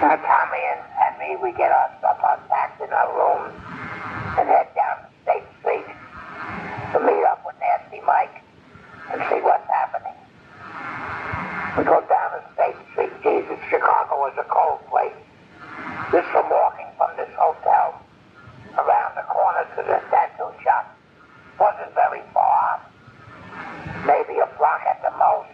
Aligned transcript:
Now 0.00 0.16
Tommy 0.16 0.62
and, 0.72 0.80
and 1.04 1.12
me, 1.20 1.36
we 1.44 1.52
get 1.52 1.70
our 1.70 1.92
stuff 2.00 2.16
unpacked 2.24 2.80
in 2.80 2.88
our 2.88 3.12
room 3.12 3.52
and 4.40 4.48
head 4.48 4.72
down 4.74 4.96
State 5.22 5.44
Street 5.60 5.84
to 6.92 6.98
meet 7.04 7.20
up 7.28 7.44
with 7.44 7.54
Nasty 7.60 8.00
Mike 8.08 8.40
and 9.12 9.20
see 9.28 9.44
what's 9.44 9.68
happening. 9.68 10.16
We 11.76 11.84
go 11.84 12.00
down 12.08 12.32
to 12.32 12.40
State 12.56 12.80
Street. 12.96 13.12
Jesus, 13.20 13.60
Chicago 13.68 14.24
was 14.24 14.32
a 14.40 14.48
cold 14.48 14.80
place. 14.88 15.12
Just 16.10 16.32
from 16.32 16.48
walking 16.48 16.88
from 16.96 17.12
this 17.20 17.28
hotel 17.36 18.00
around 18.80 19.12
the 19.20 19.26
corner 19.28 19.68
to 19.76 19.82
the 19.84 20.00
tattoo 20.08 20.48
shop 20.64 20.96
wasn't 21.60 21.92
very 21.92 22.24
far. 22.32 22.80
Maybe 24.08 24.40
a 24.40 24.48
block 24.56 24.80
at 24.88 25.04
the 25.04 25.12
most. 25.20 25.52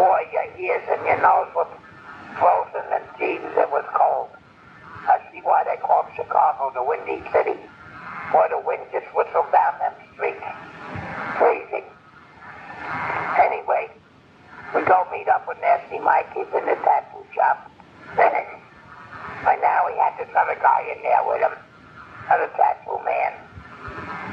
Boy, 0.00 0.24
your 0.32 0.48
ears 0.56 0.82
and 0.88 1.04
your 1.04 1.20
nose 1.20 1.52
were 1.54 1.68
frozen 2.38 2.82
and 2.90 3.04
Jesus, 3.18 3.50
it 3.56 3.70
was 3.70 3.84
cold. 3.94 4.30
I 5.06 5.20
see 5.30 5.40
why 5.42 5.62
they 5.64 5.76
call 5.78 6.02
Chicago 6.16 6.70
the 6.74 6.82
Windy 6.82 7.22
City. 7.32 7.58
Boy, 8.30 8.46
the 8.50 8.58
wind 8.62 8.82
just 8.92 9.06
whistled 9.14 9.50
down 9.52 9.78
them 9.78 9.92
streets. 10.14 10.42
Freezing. 11.38 11.86
Anyway, 13.38 13.90
we 14.74 14.82
go 14.82 15.06
meet 15.10 15.28
up 15.28 15.46
with 15.46 15.58
Nasty 15.60 15.98
Mike. 15.98 16.30
He's 16.34 16.46
in 16.54 16.64
the 16.66 16.78
tattoo 16.86 17.22
shop. 17.34 17.70
By 19.44 19.56
now 19.60 19.86
he 19.92 19.98
had 19.98 20.16
this 20.16 20.32
other 20.34 20.56
guy 20.62 20.88
in 20.88 21.02
there 21.02 21.20
with 21.26 21.42
him, 21.42 21.52
another 22.26 22.48
tattoo 22.56 22.96
man. 23.04 23.32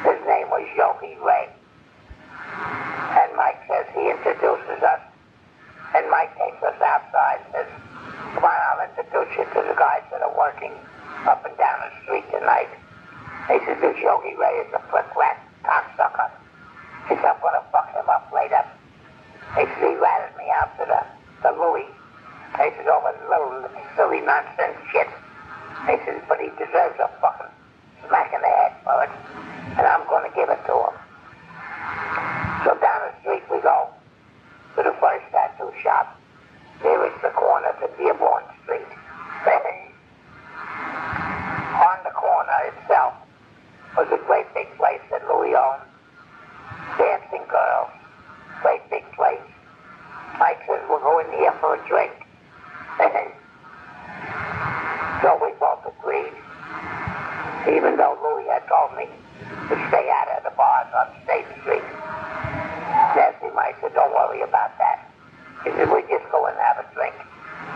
His 0.08 0.22
name 0.26 0.48
was 0.50 0.64
Yogi 0.78 1.18
Ray. 1.20 1.50
And 3.20 3.36
Mike 3.36 3.60
says 3.68 3.86
he 3.94 4.10
introduces 4.10 4.80
us. 4.82 5.02
And 5.94 6.10
Mike 6.10 6.32
takes 6.38 6.64
us 6.64 6.80
outside 6.80 7.44
and 7.44 7.52
says, 7.52 7.68
come 8.34 8.46
on, 8.46 8.56
I'll 8.72 8.88
introduce 8.88 9.36
you 9.36 9.44
to 9.44 9.68
the 9.68 9.76
guys 9.76 10.04
that 10.12 10.22
are 10.22 10.38
working 10.38 10.72
up 11.28 11.46
and 11.46 11.58
down 11.58 11.78
the 11.82 11.92
street 12.04 12.26
tonight. 12.32 12.70
He 13.48 13.58
says, 13.66 13.78
this 13.82 13.98
Yogi 14.02 14.36
Ray 14.36 14.64
is 14.66 14.74
a 14.74 14.80
prick 14.90 15.06
rat 15.16 15.38
cocksucker. 15.64 16.30
He 17.10 17.16
said, 17.16 17.26
I'm 17.26 17.42
going 17.42 17.58
to 17.58 17.66
fuck 17.72 17.90
him 17.94 18.08
up 18.10 18.32
later. 18.34 18.62
He 19.58 19.66
said, 19.66 19.82
he 19.82 19.94
ratted 19.98 20.38
me 20.38 20.48
out 20.54 20.72
to 20.80 20.86
the, 20.86 21.02
the 21.44 21.52
Louis. 21.58 21.90
He 22.58 22.70
says, 22.78 22.88
over 22.88 23.12
little 23.30 23.70
silly 23.96 24.22
nonsense 24.22 24.78
shit. 24.92 25.10
He 25.90 25.98
says, 26.06 26.22
but 26.30 26.40
he 26.40 26.50
deserves 26.58 26.98
a 27.02 27.10
fucking 27.20 27.52
smack 28.08 28.34
in 28.34 28.42
the 28.42 28.48
head 28.48 28.74
for 28.84 29.04
it. 29.04 29.12
And 29.78 29.86
I'm 29.86 30.08
going 30.08 30.30
to 30.30 30.34
give 30.36 30.50
it 30.50 30.62
to 30.70 30.74
him. 30.74 30.96
So 32.64 32.78
down 32.78 33.00
the 33.10 33.14
street 33.22 33.44
we 33.50 33.60
go 33.62 33.90
to 34.78 34.84
the 34.84 34.96
first 35.02 35.26
tattoo 35.32 35.72
shop. 35.82 36.18
Nearest 36.84 37.22
the 37.22 37.30
corner 37.30 37.74
to 37.82 37.90
Dearborn 37.98 38.44
Street. 38.64 38.90
Itself. 42.68 43.14
Was 43.98 44.08
a 44.12 44.22
great 44.26 44.48
big 44.54 44.68
place 44.78 45.02
that 45.12 45.26
Louis 45.28 45.56
owned. 45.56 45.84
Dancing 46.98 47.44
girls. 47.50 47.90
Great 48.62 48.82
big 48.90 49.04
place. 49.14 49.42
Mike 50.40 50.60
says 50.68 50.80
we're 50.90 51.02
going 51.02 51.28
here 51.38 51.54
for 51.60 51.76
a 51.76 51.88
drink. 51.88 52.12
so 55.22 55.38
we 55.44 55.52
both 55.60 55.86
agreed. 55.86 56.34
Even 57.68 57.98
though 57.98 58.18
Louis 58.24 58.48
had 58.48 58.64
told 58.68 58.96
me 58.98 59.06
to 59.70 59.76
stay 59.90 60.10
out 60.10 60.30
of 60.38 60.44
the 60.44 60.54
bars 60.56 60.88
on 60.96 61.08
State 61.24 61.46
Street. 61.62 61.84
Nasty 63.16 63.50
Mike 63.56 63.76
said, 63.82 63.94
don't 63.94 64.12
worry 64.12 64.42
about 64.42 64.72
that. 64.80 65.08
He 65.64 65.70
said, 65.72 65.92
we 65.92 66.02
just 66.10 66.26
go 66.32 66.46
and 66.46 66.58
have 66.58 66.80
a 66.80 66.88
drink, 66.96 67.14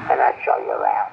and 0.09 0.19
I'll 0.19 0.39
show 0.43 0.57
you 0.57 0.71
around. 0.71 1.11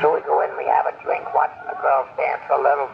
So 0.00 0.14
we 0.14 0.20
go 0.22 0.40
in, 0.40 0.50
we 0.56 0.64
have 0.70 0.86
a 0.86 0.94
drink, 1.02 1.26
watching 1.34 1.66
the 1.66 1.76
girls 1.82 2.06
dance 2.16 2.44
a 2.52 2.58
little. 2.60 2.88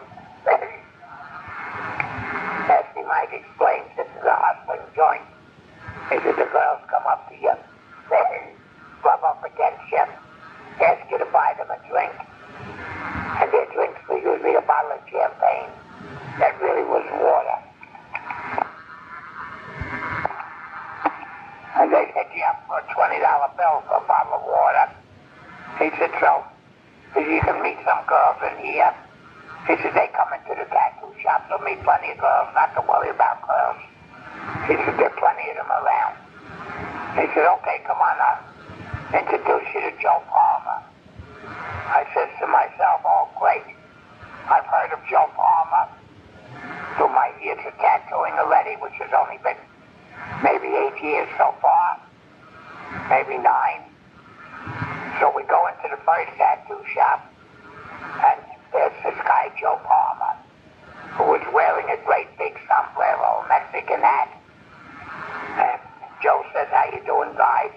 Nasty 2.65 3.03
Mike 3.05 3.29
explains 3.29 3.85
this 3.95 4.09
is 4.17 4.25
a 4.25 4.33
hustling 4.33 4.81
joint. 4.95 5.21
He 6.09 6.17
said, 6.25 6.35
the 6.35 6.49
girls 6.49 6.81
come 6.89 7.05
up 7.05 7.29
to 7.29 7.35
you, 7.37 7.53
rub 9.05 9.23
up 9.23 9.43
against 9.45 9.85
you, 9.91 10.05
ask 10.81 11.01
you 11.11 11.17
to 11.19 11.29
buy 11.29 11.53
them 11.57 11.69
a 11.69 11.77
drink. 11.87 12.13
And 13.37 13.51
their 13.53 13.69
drinks 13.71 14.01
were 14.09 14.17
usually 14.17 14.55
a 14.55 14.65
bottle 14.65 14.91
of 14.91 15.01
champagne. 15.05 15.69
That 16.39 16.59
really 16.61 16.83
was 16.83 17.05
water. 17.21 17.65
Hit 22.31 22.37
you 22.37 22.73
a 22.73 22.81
$20 22.89 23.57
bill 23.57 23.83
for 23.87 23.97
a 23.97 24.07
bottle 24.07 24.33
of 24.33 24.43
water. 24.45 24.89
He 25.77 25.89
said, 25.99 26.11
so, 26.19 26.43
you 27.19 27.41
can 27.41 27.61
meet 27.61 27.77
some 27.85 28.01
girls 28.07 28.37
in 28.41 28.65
here. 28.65 28.93
He 29.67 29.75
said, 29.81 29.93
they 29.93 30.09
come 30.15 30.31
into 30.33 30.55
the 30.57 30.65
tattoo 30.69 31.11
shop, 31.21 31.45
so 31.49 31.57
meet 31.63 31.81
plenty 31.83 32.11
of 32.11 32.17
girls, 32.17 32.49
not 32.53 32.73
to 32.75 32.81
worry 32.87 33.09
about 33.09 33.41
girls. 33.45 33.77
He 34.67 34.73
said, 34.73 34.97
there 34.97 35.09
are 35.09 35.19
plenty 35.19 35.49
of 35.51 35.57
them 35.57 35.69
around. 35.69 36.15
He 37.17 37.25
said, 37.33 37.45
okay, 37.59 37.81
come 37.85 37.97
on 37.97 38.17
up. 38.19 38.39
Introduce 39.13 39.67
you 39.73 39.81
to 39.85 39.93
Joe 40.01 40.21
Palmer. 40.29 40.79
I 41.93 42.05
said 42.13 42.29
to 42.41 42.47
myself, 42.47 43.01
oh, 43.05 43.29
great. 43.39 43.63
I've 44.49 44.65
heard 44.65 44.91
of 44.93 44.99
Joe 45.09 45.29
Palmer 45.35 45.89
through 46.97 47.09
my 47.09 47.31
years 47.41 47.59
of 47.65 47.73
tattooing 47.77 48.33
already, 48.33 48.75
which 48.81 48.93
has 48.99 49.09
only 49.13 49.37
been 49.43 49.57
maybe 50.43 50.67
eight 50.67 51.01
years 51.01 51.29
so 51.37 51.53
far, 51.61 51.99
maybe 53.09 53.37
nine. 53.37 53.81
So 55.19 55.31
we 55.35 55.43
go 55.43 55.67
into 55.67 55.87
the 55.89 56.01
first 56.03 56.31
tattoo 56.37 56.81
shop, 56.93 57.23
and 58.19 58.39
there's 58.73 58.95
this 59.03 59.15
guy, 59.23 59.51
Joe 59.59 59.79
Palmer, 59.87 60.35
who 61.15 61.23
was 61.31 61.41
wearing 61.53 61.87
a 61.87 61.97
great 62.05 62.27
big 62.37 62.57
sombrero 62.67 63.45
Mexican 63.47 64.01
hat. 64.01 64.29
And 65.55 65.79
Joe 66.21 66.43
says, 66.53 66.67
how 66.71 66.91
you 66.91 66.99
doing, 67.05 67.31
guys? 67.37 67.71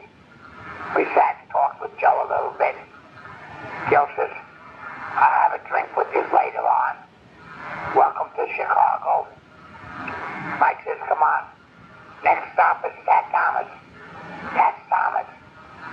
We 0.97 1.05
sat 1.15 1.39
and 1.43 1.51
talked 1.51 1.81
with 1.81 1.95
Joe 2.01 2.27
a 2.27 2.29
little 2.29 2.55
bit. 2.59 2.75
Joe 3.91 4.09
says, 4.17 4.33
I'll 5.15 5.51
have 5.51 5.61
a 5.61 5.69
drink 5.69 5.95
with 5.97 6.09
you 6.15 6.23
later 6.35 6.65
on. 6.67 6.97
Welcome 7.95 8.29
to 8.35 8.47
Chicago. 8.55 9.27
Mike 10.59 10.79
says, 10.85 10.99
come 11.07 11.23
on. 11.23 11.45
Next 12.25 12.53
stop 12.53 12.85
is. 12.85 12.93
Cat 13.07 13.31
Thomas. 13.31 13.69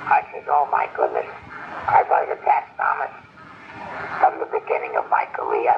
I 0.06 0.22
said, 0.32 0.46
oh 0.48 0.70
my 0.72 0.86
goodness. 0.96 1.26
Heard 1.90 2.30
of 2.30 2.42
Cat 2.46 2.70
Thomas 2.78 3.10
from 4.22 4.38
the 4.38 4.46
beginning 4.54 4.94
of 4.98 5.10
my 5.10 5.26
career. 5.34 5.74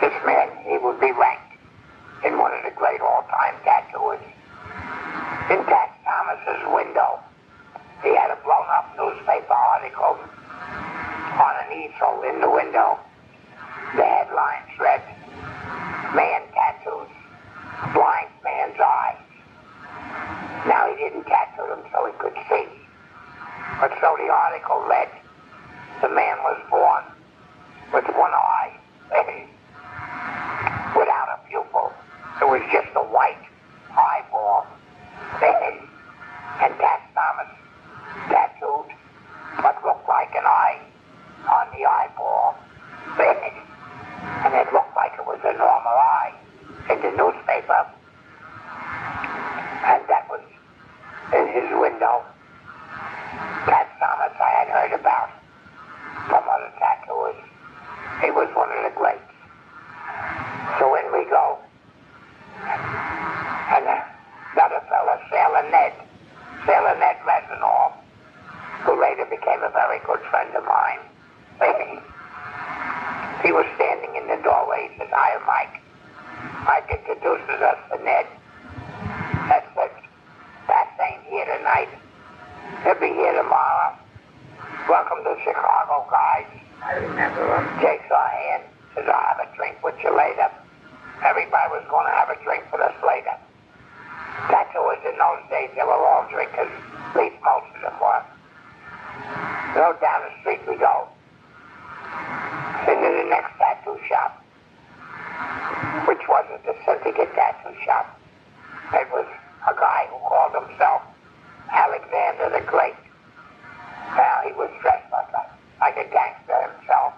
This 0.00 0.16
man, 0.24 0.48
he 0.64 0.78
would 0.80 0.98
be 1.00 1.12
ranked 1.12 1.60
in 2.24 2.38
one 2.38 2.52
of 2.56 2.64
the 2.64 2.72
great 2.72 3.00
all-time 3.00 3.54
tattooers. 3.60 4.24
In 5.52 5.60
Cat 5.68 5.92
Thomas's 6.00 6.64
window, 6.72 7.20
he 8.00 8.16
had 8.16 8.32
a 8.32 8.40
blown-up 8.40 8.96
newspaper 8.96 9.52
article 9.52 10.16
on 11.36 11.54
an 11.60 11.76
easel 11.76 12.24
in 12.24 12.40
the 12.40 12.48
window. 12.48 12.96
The 13.96 14.04
headline 14.04 14.64
read, 14.80 15.04
Man 16.16 16.40
tattoos, 16.56 17.12
blind 17.92 18.32
man's 18.40 18.80
eyes. 18.80 19.20
Now 20.64 20.88
he 20.88 21.04
didn't 21.04 21.24
tattoo 21.24 21.68
them 21.68 21.84
so 21.92 22.06
he 22.08 22.12
could 22.16 22.36
see. 22.48 22.85
But 23.80 23.92
so 24.00 24.16
the 24.16 24.32
article 24.32 24.84
read, 24.88 25.08
the 26.02 26.08
man 26.08 26.36
was 26.42 26.60
born 26.70 27.04
with 27.92 28.04
one 28.16 28.32
eye, 28.32 28.72
without 30.96 31.28
a 31.28 31.38
pupil. 31.48 31.92
It 32.40 32.48
was 32.48 32.62
just 32.72 32.88
a 32.96 33.04
white 33.04 33.44
eyeball. 33.92 34.66
and 35.42 36.72
Cat 36.80 37.00
Thomas 37.14 37.52
tattooed 38.28 38.90
what 39.60 39.76
looked 39.84 40.08
like 40.08 40.32
an 40.34 40.46
eye 40.46 40.80
on 41.48 41.66
the 41.76 41.84
eyeball. 41.84 42.56
and 43.18 44.54
it 44.54 44.72
looked 44.72 44.96
like 44.96 45.12
it 45.18 45.26
was 45.26 45.40
a 45.44 45.52
normal 45.52 45.96
eye 45.96 46.32
in 46.90 47.00
the 47.02 47.10
newspaper. 47.12 47.86
And 49.84 50.02
that 50.08 50.24
was 50.30 50.40
in 51.32 51.46
his 51.52 51.68
window. 51.78 52.24
Cat 53.66 53.88
Thomas 54.00 54.32
I 54.40 54.50
had 54.64 54.68
heard 54.68 54.92
about 54.98 55.30
from 56.28 56.42
other 56.48 56.72
tattooers. 56.78 57.36
He 58.22 58.30
was 58.30 58.48
one 58.54 58.70
of 58.70 58.82
the 58.84 58.94
greats. 58.96 59.36
So 60.78 60.94
in 60.94 61.06
we 61.12 61.24
go. 61.30 61.58
And 62.62 63.84
another 64.54 64.82
fella, 64.88 65.20
Sailor 65.30 65.70
Ned, 65.70 65.92
Sailor 66.66 66.96
Ned 66.98 67.16
Resinol, 67.24 67.92
who 68.84 69.00
later 69.00 69.24
became 69.26 69.62
a 69.62 69.70
very 69.70 70.00
good 70.06 70.20
friend 70.30 70.54
of 70.54 70.64
mine. 70.64 71.00
he 73.42 73.52
was 73.52 73.66
standing 73.76 74.16
in 74.16 74.28
the 74.28 74.42
doorway. 74.42 74.90
He 74.92 74.98
says, 74.98 75.08
Hi, 75.12 75.38
Mike. 75.46 75.80
Mike 76.66 76.90
introduces 76.90 77.60
us 77.62 77.78
to 77.90 78.04
Ned. 78.04 78.26
That 79.48 79.64
says, 83.00 83.08
Pat 83.08 83.08
ain't 83.08 83.16
here 83.16 83.32
tonight. 83.32 83.36
He'll 83.36 83.36
be 83.36 83.36
here 83.36 83.42
tomorrow. 83.42 83.98
Welcome 84.88 85.24
to 85.24 85.36
Chicago, 85.44 86.06
guys. 86.10 86.46
I 86.82 86.92
remember 86.94 87.56
him. 87.56 87.80
Shakes 87.80 88.10
our 88.10 88.28
hand, 88.28 88.62
says, 88.94 89.04
I'll 89.08 89.36
have 89.36 89.48
a 89.48 89.56
drink 89.56 89.82
with 89.82 89.94
you 90.02 90.16
later. 90.16 90.48
Everybody 91.24 91.70
was 91.72 91.84
going 91.90 92.06
to 92.06 92.12
have 92.12 92.30
a 92.30 92.38
drink 92.44 92.64
with 92.72 92.80
us 92.80 92.94
later. 93.06 93.32
That's 94.50 94.76
always 94.76 95.00
in 95.04 95.16
those 95.18 95.42
days, 95.50 95.70
they 95.74 95.82
were 95.82 95.92
all 95.92 96.28
drinkers. 96.30 96.70
At 96.70 97.16
least 97.16 97.36
most 97.42 97.66
of 97.76 97.82
them 97.82 97.96
were. 98.00 98.24
So 99.74 99.96
down 100.00 100.20
the 100.28 100.32
street 100.40 100.60
we 100.68 100.76
go. 100.76 101.08
Into 102.86 103.08
the 103.08 103.26
next 103.28 103.50
tattoo 103.58 103.98
shop, 104.06 104.44
which 106.06 106.22
wasn't 106.28 106.62
the 106.64 106.76
syndicate 106.86 107.34
tattoo 107.34 107.74
shop. 107.84 108.06
It 108.94 109.08
was 109.10 109.26
a 109.66 109.74
guy 109.74 110.06
who 110.08 110.18
called 110.22 110.54
himself 110.54 111.02
Alexander 111.72 112.50
the 112.58 112.64
Great. 112.66 112.94
Now, 114.16 114.40
he 114.46 114.52
was 114.52 114.70
dressed 114.82 115.10
like 115.12 115.32
a, 115.34 115.44
like 115.80 115.96
a 115.96 116.08
gangster 116.10 116.58
himself. 116.70 117.14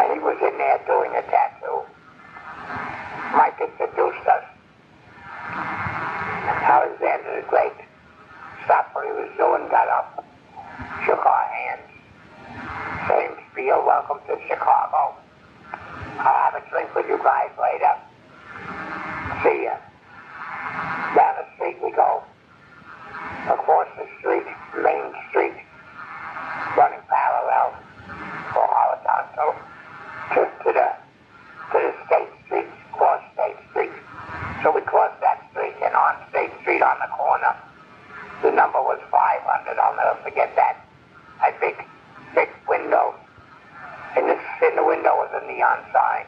And 0.00 0.12
he 0.14 0.18
was 0.20 0.38
in 0.40 0.56
there 0.58 0.80
doing 0.86 1.10
a 1.12 1.22
tattoo. 1.30 1.82
Mike 3.36 3.58
introduced 3.60 4.26
us. 4.26 4.44
Alexander 6.66 7.42
the 7.42 7.46
Great 7.48 7.72
stopped 8.64 8.94
what 8.94 9.06
he 9.06 9.12
was 9.12 9.30
doing, 9.36 9.68
got 9.70 9.88
up, 9.88 10.24
shook 11.06 11.24
our 11.24 11.46
hands. 11.46 11.86
Same 13.08 13.32
spiel, 13.50 13.82
welcome 13.86 14.18
to 14.26 14.36
Chicago. 14.48 15.14
I'll 16.18 16.50
have 16.50 16.54
a 16.54 16.70
drink 16.70 16.94
with 16.94 17.06
you 17.08 17.18
guys 17.18 17.50
later. 17.60 17.94
See 19.42 19.64
ya. 19.64 19.76
Down 21.14 21.34
the 21.38 21.46
street 21.54 21.76
we 21.82 21.92
go. 21.92 22.24
Across 23.46 23.86
the 23.96 24.06
street, 24.18 24.46
Main 24.82 25.14
Street, 25.30 25.54
running 26.76 27.00
parallel 27.06 27.78
or 28.56 28.66
horizontal 28.66 29.54
to, 30.34 30.40
to 30.64 30.72
the 30.72 30.88
to 31.70 31.78
the 31.78 31.94
State 32.06 32.28
Street, 32.46 32.66
cross 32.92 33.22
State 33.34 33.56
Street. 33.70 33.92
So 34.62 34.72
we 34.74 34.80
crossed 34.80 35.20
that 35.20 35.46
street 35.52 35.74
and 35.84 35.94
on 35.94 36.16
State 36.30 36.50
Street 36.62 36.82
on 36.82 36.98
the 36.98 37.04
corner. 37.16 37.56
The 38.42 38.50
number 38.52 38.80
was 38.80 39.00
500. 39.10 39.78
I'll 39.78 39.96
never 39.96 40.20
forget 40.22 40.54
that. 40.56 40.84
A 41.40 41.52
big, 41.60 41.76
big 42.34 42.48
window. 42.68 43.14
In 44.16 44.28
the, 44.28 44.36
in 44.68 44.76
the 44.76 44.84
window 44.84 45.16
was 45.16 45.30
a 45.32 45.42
neon 45.50 45.80
sign. 45.92 46.24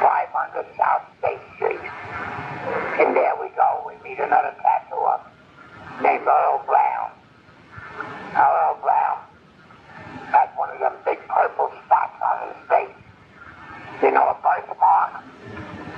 500 0.00 0.66
South 0.76 1.04
State 1.20 1.40
Street. 1.56 1.80
And 3.00 3.14
there 3.16 3.36
we 3.40 3.48
go. 3.56 3.84
We 3.86 3.94
meet 4.08 4.18
another 4.18 4.54
tattooer 4.62 5.20
named 6.00 6.26
Earl 6.26 6.64
Brown. 6.66 7.10
Now, 8.32 8.48
Earl 8.48 8.78
Brown 8.80 9.18
had 10.32 10.48
one 10.56 10.70
of 10.70 10.80
them 10.80 10.94
big 11.04 11.18
purple 11.28 11.70
spots 11.84 12.16
on 12.24 12.48
his 12.48 12.56
face. 12.68 12.96
You 14.02 14.10
know, 14.10 14.32
a 14.32 14.36
birthmark. 14.40 15.22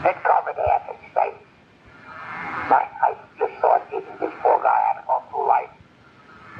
It 0.04 0.16
covered 0.26 0.58
half 0.58 0.84
his 0.90 1.12
face. 1.14 1.44
I, 2.68 2.82
I 3.00 3.16
just 3.38 3.54
thought 3.60 3.88
this, 3.90 4.04
this 4.20 4.32
poor 4.42 4.58
guy 4.62 4.80
had 4.90 5.00
to 5.00 5.06
go 5.06 5.22
through 5.30 5.46
life 5.48 5.70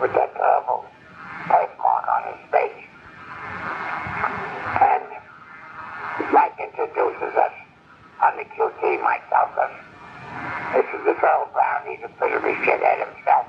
with 0.01 0.13
that 0.15 0.35
terrible 0.35 0.85
birthmark 1.49 2.05
on 2.09 2.23
his 2.33 2.41
face. 2.55 2.85
And 4.81 5.05
Mike 6.33 6.57
introduces 6.57 7.35
us 7.35 7.53
on 8.23 8.37
the 8.37 8.45
QT. 8.55 9.03
Mike 9.03 9.29
tells 9.29 9.57
us, 9.59 9.73
this 10.73 10.87
is 10.95 11.05
this 11.05 11.19
Earl 11.23 11.51
Brown. 12.05 12.11
He's 12.11 12.11
a 12.11 12.21
bit 12.21 12.37
of 12.37 12.45
a 12.45 12.55
shithead 12.65 13.07
himself. 13.07 13.47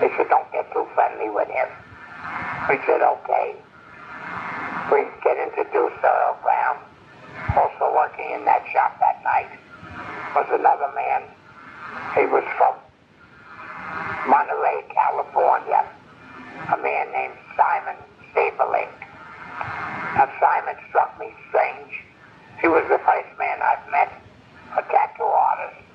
He 0.00 0.08
said, 0.16 0.28
don't 0.28 0.50
get 0.52 0.70
too 0.72 0.86
friendly 0.94 1.30
with 1.30 1.48
him. 1.48 1.68
We 2.68 2.78
said, 2.86 3.02
okay. 3.02 3.56
We 4.92 5.04
get 5.24 5.38
introduced 5.38 6.00
to 6.02 6.34
Brown. 6.42 6.78
Also 7.56 7.94
working 7.94 8.30
in 8.32 8.44
that 8.44 8.64
shop 8.72 8.98
that 9.00 9.22
night 9.24 9.48
was 10.34 10.46
another 10.52 10.90
man. 10.94 11.22
He 12.14 12.26
was 12.26 12.44
from 12.56 12.74
Monterey, 14.28 14.84
California. 14.92 15.84
A 16.72 16.76
man 16.78 17.12
named 17.12 17.34
Simon 17.56 17.96
Saberling. 18.34 18.88
Now, 20.14 20.28
Simon 20.40 20.76
struck 20.88 21.18
me 21.20 21.32
strange. 21.48 22.02
He 22.60 22.68
was 22.68 22.84
the 22.88 22.98
first 22.98 23.28
man 23.38 23.60
I've 23.60 23.90
met, 23.90 24.10
a 24.76 24.82
tattoo 24.82 25.24
artist 25.24 25.86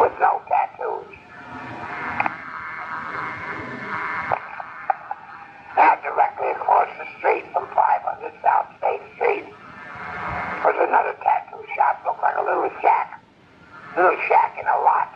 with 0.00 0.12
no 0.20 0.40
tattoos. 0.48 1.06
Now, 5.76 5.94
directly 6.02 6.50
across 6.50 6.88
the 6.98 7.06
street 7.18 7.44
from 7.52 7.68
500 7.74 8.32
South 8.42 8.66
State 8.78 9.02
Street 9.14 9.44
was 10.64 10.74
another 10.80 11.14
tattoo 11.22 11.62
shop. 11.76 12.02
Looked 12.04 12.22
like 12.22 12.36
a 12.36 12.42
little 12.42 12.70
shack. 12.82 13.22
Little 13.96 14.18
shack 14.28 14.58
in 14.58 14.66
a 14.66 14.78
lot. 14.82 15.14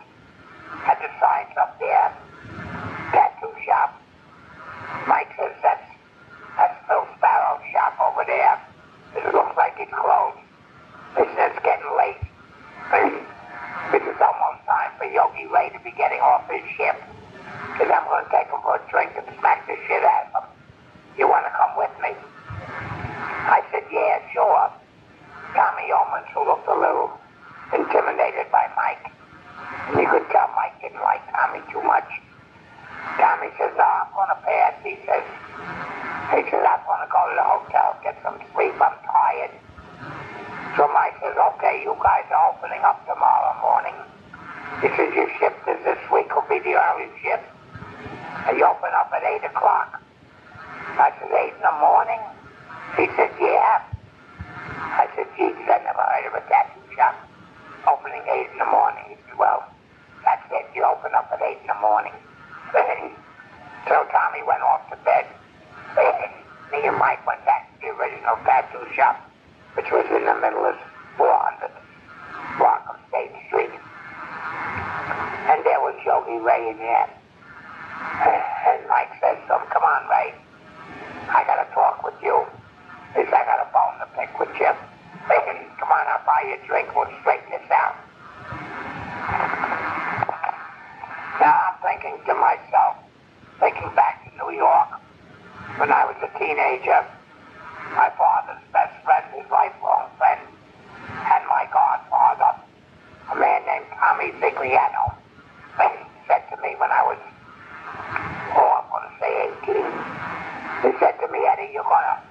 Had 0.83 0.97
the 0.99 1.11
signs 1.19 1.55
up 1.59 1.77
there. 1.79 2.11
Tattoo 3.11 3.53
shop. 3.65 3.99
Mike 5.07 5.29
says 5.37 5.51
that's, 5.61 5.83
that's 6.57 6.75
Phil 6.87 7.05
Sparrow's 7.17 7.63
shop 7.71 7.99
over 7.99 8.23
there. 8.25 8.59
It 9.15 9.33
looks 9.33 9.55
like 9.57 9.75
it's 9.79 9.91
closed. 9.91 10.39
He 11.17 11.23
says 11.35 11.51
it's 11.53 11.63
getting 11.63 11.91
late. 11.97 12.23
This 13.91 14.01
is 14.09 14.17
almost 14.17 14.65
time 14.65 14.89
for 14.97 15.05
Yogi 15.05 15.45
Ray 15.53 15.69
to 15.69 15.79
be 15.85 15.91
getting 15.91 16.17
off 16.17 16.49
his 16.49 16.65
ship. 16.77 16.97
Because 17.73 17.89
I'm 17.93 18.05
going 18.09 18.25
to 18.25 18.31
take 18.31 18.49
him 18.49 18.61
for 18.61 18.77
a 18.77 18.83
drink 18.89 19.13
and 19.17 19.25
smack 19.37 19.65
the 19.67 19.77
shit 19.85 20.01
out 20.01 20.33
of 20.33 20.43
him. 20.43 20.49
You 21.17 21.27
want 21.27 21.45
to 21.45 21.53
come 21.53 21.77
with 21.77 21.93
me? 22.01 22.13
I 23.49 23.61
said, 23.69 23.83
yeah, 23.91 24.17
sure. 24.33 24.69
Tommy 25.53 25.89
Omens, 25.93 26.29
who 26.33 26.45
looked 26.45 26.67
a 26.69 26.73
little 26.73 27.13
intimidated 27.73 28.49
by 28.49 28.65
Mike. 28.73 29.13
And 29.89 30.01
you 30.01 30.09
could 30.09 30.25
tell 30.29 30.49
Mike 30.55 30.73
didn't 30.81 31.01
like 31.01 31.21
Tommy 31.29 31.61
too 31.69 31.81
much. 31.83 32.09
Tommy 33.17 33.42
says, 33.57 33.71
no, 33.77 33.83
I'm 33.85 34.09
going 34.13 34.31
to 34.31 34.39
pass. 34.41 34.73
He 34.83 34.95
says, 35.05 35.25
he 36.33 36.41
says, 36.49 36.63
I'm 36.63 36.81
going 36.85 37.03
to 37.03 37.09
go 37.11 37.21
to 37.29 37.35
the 37.35 37.45
hotel, 37.45 37.87
get 38.01 38.15
some 38.23 38.37
sleep. 38.53 38.73
I'm 38.79 38.97
tired. 39.05 39.53
So 40.77 40.89
Mike 40.89 41.13
says, 41.21 41.37
okay, 41.37 41.85
you 41.85 41.93
guys 42.01 42.25
are 42.33 42.49
opening 42.49 42.81
up 42.81 42.97
tomorrow 43.05 43.53
morning. 43.61 43.93
He 44.81 44.89
says, 44.97 45.13
your 45.13 45.29
shift 45.37 45.61
is 45.69 45.77
this 45.85 46.01
week 46.09 46.33
will 46.33 46.47
be 46.49 46.57
the 46.65 46.73
early 46.73 47.09
shift. 47.21 47.45
And 48.49 48.57
you 48.57 48.65
open 48.65 48.89
up 48.97 49.13
at 49.13 49.21
8 49.21 49.45
o'clock. 49.53 50.01
I 50.97 51.13
said, 51.21 51.29
8 51.29 51.53
in 51.53 51.61
the 51.61 51.77
morning? 51.77 52.21
He 52.97 53.05
said, 53.15 53.31
yeah. 53.39 53.85
I 54.97 55.07
said, 55.15 55.27
Jesus, 55.37 55.61
I 55.69 55.77
never 55.85 56.01
heard 56.01 56.25
of 56.27 56.33
a 56.37 56.43
tattoo 56.49 56.81
shop 56.95 57.15
opening 57.87 58.21
8 58.25 58.49
in 58.51 58.57
the 58.57 58.65
morning. 58.65 59.05
He 59.09 59.15
said, 59.29 59.37
well, 59.37 59.63
that's 60.25 60.45
it. 60.51 60.65
You 60.75 60.83
open 60.85 61.13
up 61.13 61.29
at 61.31 61.41
8 61.41 61.57
in 61.61 61.67
the 61.67 61.79
morning. 61.81 62.13
so 63.87 64.05
Tommy 64.11 64.43
went 64.47 64.61
off 64.61 64.89
to 64.89 64.97
bed. 65.03 65.25
Me 66.71 66.87
and 66.87 66.97
Mike 66.97 67.25
went 67.27 67.43
back 67.45 67.69
to 67.69 67.81
the 67.81 67.87
original 67.93 68.35
tattoo 68.45 68.85
shop, 68.95 69.19
which 69.75 69.91
was 69.91 70.05
in 70.09 70.25
the 70.25 70.35
middle 70.41 70.65
of 70.65 70.75
400 71.17 71.69
block 72.57 72.85
of 72.89 72.97
State 73.09 73.31
Street. 73.47 73.73
And 75.49 75.63
there 75.65 75.81
was 75.81 75.95
Yogi 76.05 76.39
Ray 76.41 76.69
in 76.71 76.77
there. 76.77 77.09
And 78.23 78.87
Mike 78.89 79.11
says 79.21 79.37
to 79.47 79.59
him, 79.59 79.65
come 79.69 79.83
on, 79.83 80.07
Ray. 80.09 80.33
I 81.29 81.43
got 81.45 81.61
to 81.61 81.67
talk 81.73 82.03
with 82.03 82.15
you. 82.21 82.45
He 83.15 83.21
said, 83.25 83.33
I 83.33 83.45
got 83.45 83.61
a 83.61 83.69
bone 83.69 83.99
to 84.01 84.07
pick 84.17 84.33
with 84.39 84.49
you. 84.59 84.71
Come 85.79 85.91
on, 85.91 86.05
I'll 86.07 86.25
buy 86.25 86.43
you 86.47 86.55
a 86.55 86.67
drink. 86.67 86.95
We'll 86.95 87.07
straighten 87.21 87.51
this 87.51 87.69
out. 87.71 87.95
Now 91.39 91.53
I'm 91.53 91.77
thinking 91.81 92.19
to 92.25 92.33
myself, 92.35 92.97
thinking 93.59 93.91
back 93.95 94.23
to 94.25 94.29
New 94.37 94.55
York, 94.55 94.89
when 95.77 95.91
I 95.91 96.05
was 96.05 96.15
a 96.21 96.22
teenager, 96.39 97.05
my 97.95 98.09
father's 98.17 98.61
best 98.71 98.93
friend, 99.03 99.25
his 99.35 99.49
lifelong 99.51 100.09
friend, 100.17 100.41
and 101.09 101.43
my 101.47 101.67
godfather, 101.71 102.59
a 103.31 103.35
man 103.35 103.61
named 103.65 103.85
Tommy 103.99 104.31
Vigliano, 104.41 105.15
said 106.27 106.43
to 106.49 106.57
me 106.61 106.75
when 106.77 106.91
I 106.91 107.03
was, 107.03 107.19
oh, 108.55 108.69
I'm 108.79 108.87
going 108.89 109.05
to 109.07 109.13
say 109.19 109.31
18, 109.69 110.91
he 110.91 110.99
said 110.99 111.15
to 111.19 111.27
me, 111.31 111.39
Eddie, 111.45 111.71
you're 111.73 111.83
going 111.83 112.03
to 112.03 112.23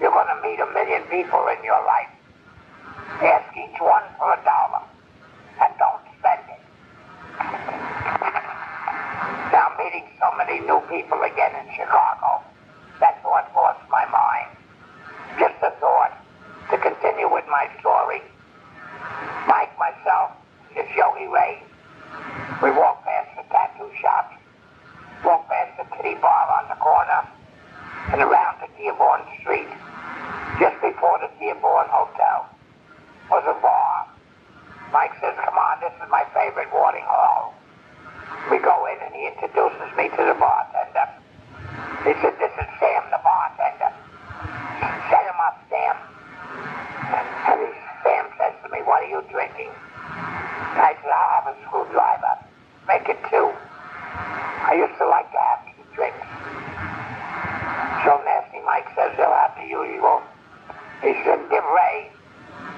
you're 0.00 0.10
going 0.10 0.32
to 0.32 0.40
meet 0.40 0.58
a 0.58 0.66
million 0.72 1.02
people 1.12 1.44
in 1.52 1.62
your 1.62 1.84
life. 1.84 2.08
Ask 3.20 3.52
each 3.52 3.76
one 3.80 4.02
for 4.16 4.32
a 4.32 4.40
dollar 4.48 4.80
and 5.60 5.70
don't 5.76 6.00
spend 6.16 6.40
it. 6.48 6.62
Now, 9.52 9.76
meeting 9.76 10.08
so 10.16 10.32
many 10.40 10.60
new 10.64 10.80
people 10.88 11.20
again 11.20 11.52
in 11.52 11.68
Chicago, 11.76 12.40
that 13.00 13.20
thought 13.22 13.52
crossed 13.52 13.84
my 13.90 14.08
mind. 14.08 14.48
Just 15.38 15.60
a 15.60 15.70
thought 15.80 16.16
to 16.70 16.78
continue 16.78 17.28
with 17.28 17.44
my 17.52 17.68
story. 17.80 18.22
Mike, 19.46 19.76
myself, 20.00 20.32
this 20.74 20.86
Yogi 20.96 21.26
Ray, 21.26 21.62
we 22.62 22.70
walk 22.70 23.04
past 23.04 23.36
the 23.36 23.42
tattoo 23.52 23.90
shops, 24.00 24.36
walk 25.24 25.48
past 25.48 25.76
the 25.78 25.96
kitty 25.96 26.14
bar 26.20 26.62
on 26.62 26.68
the 26.68 26.76
corner, 26.76 27.26
and 28.12 28.20
around 28.20 28.60
the 28.60 28.68
Dearborn 28.78 29.20
Street, 29.40 29.68
just 30.58 30.76
before 30.80 31.18
the 31.20 31.30
Dearborn 31.38 31.86
Hotel, 31.88 32.48
was 33.30 33.44
a 33.46 33.56
bar. 33.60 34.08
Mike 34.92 35.12
says, 35.20 35.34
come 35.44 35.58
on, 35.58 35.80
this 35.80 35.92
is 36.02 36.08
my 36.10 36.24
favorite 36.34 36.68
watering 36.72 37.04
hole. 37.06 37.54
We 38.50 38.58
go 38.58 38.86
in 38.86 38.98
and 39.04 39.14
he 39.14 39.28
introduces 39.28 39.90
me 39.96 40.08
to 40.08 40.22
the 40.24 40.34
bartender. 40.34 41.08
He 42.02 42.12
said, 42.24 42.34
this 42.40 42.52
is 42.56 42.68
Sam, 42.80 43.04
the 43.12 43.20
bartender. 43.22 43.92
Set 45.12 45.24
him 45.28 45.38
up, 45.38 45.56
Sam. 45.68 45.96
And 47.12 47.60
Sam 48.02 48.24
says 48.38 48.54
to 48.64 48.68
me, 48.72 48.80
what 48.82 49.04
are 49.04 49.08
you 49.08 49.22
drinking? 49.30 49.70
I 51.10 51.42
have 51.42 51.46
a 51.50 51.56
screwdriver. 51.66 52.34
Make 52.88 53.08
it 53.08 53.20
two. 53.30 53.50
I 54.66 54.74
used 54.78 54.96
to 54.98 55.06
like 55.06 55.30
to 55.30 55.38
have 55.38 55.60
two 55.66 55.84
drinks. 55.94 56.26
So 58.06 58.16
Nasty 58.24 58.60
Mike 58.64 58.88
says 58.96 59.12
they'll 59.18 59.34
have 59.34 59.54
the 59.58 59.68
usual. 59.68 60.22
He 61.02 61.12
said, 61.24 61.40
give 61.50 61.64
Ray, 61.64 62.10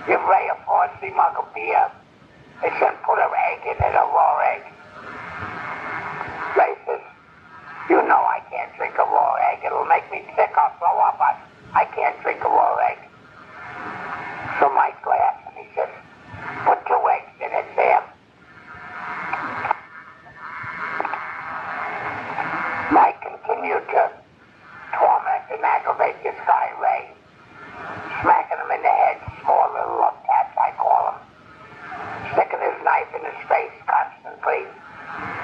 give 0.07 0.23
Ray 0.27 0.51
a 0.51 0.57
four-C 0.67 1.11
mug 1.15 1.35
of 1.39 1.47
beer. 1.55 1.91
He 2.63 2.71
said, 2.79 2.95
put 3.03 3.19
an 3.19 3.31
egg 3.31 3.61
in 3.67 3.79
it, 3.83 3.95
a 3.95 4.05
raw 4.11 4.39
egg. 4.55 4.63
Ray 6.57 6.75
says, 6.87 7.03
you 7.91 7.99
know 8.07 8.23
I 8.23 8.41
can't 8.51 8.71
drink 8.77 8.95
a 8.95 9.07
raw 9.07 9.35
egg. 9.51 9.63
It'll 9.67 9.87
make 9.87 10.07
me 10.11 10.23
sick. 10.37 10.51
I'll 10.57 10.75
throw 10.79 10.99
up. 11.03 11.19
I, 11.19 11.35
I 11.75 11.85
can't 11.87 12.21
drink 12.23 12.41
a 12.45 12.49
raw 12.49 12.77
egg. 12.87 12.99
So 14.61 14.73
Mike 14.75 15.05
laughs 15.07 15.43
and 15.49 15.57
he 15.59 15.67
says, 15.75 15.91
put 16.65 16.79
two 16.87 17.03
eggs 17.11 17.35
in 17.43 17.51
it, 17.51 17.67
Sam. 17.75 18.03
Mike 22.93 23.19
continued 23.23 23.83
to 23.89 24.03
torment 24.93 25.45
and 25.51 25.65
aggravate 25.65 26.23
this 26.23 26.37
guy, 26.47 26.69
Ray, 26.77 27.09
smacking 28.21 28.61
him 28.61 28.71
in 28.71 28.83
the 28.85 28.93
head, 28.93 29.17
small 29.41 29.73
little 29.73 29.97
love 29.97 30.21
cats, 30.29 30.53
I 30.61 30.77
call 30.77 31.11
him, 31.11 31.19
sticking 32.37 32.61
his 32.61 32.77
knife 32.85 33.09
in 33.17 33.25
his 33.25 33.41
face 33.49 33.73
constantly, 33.89 34.69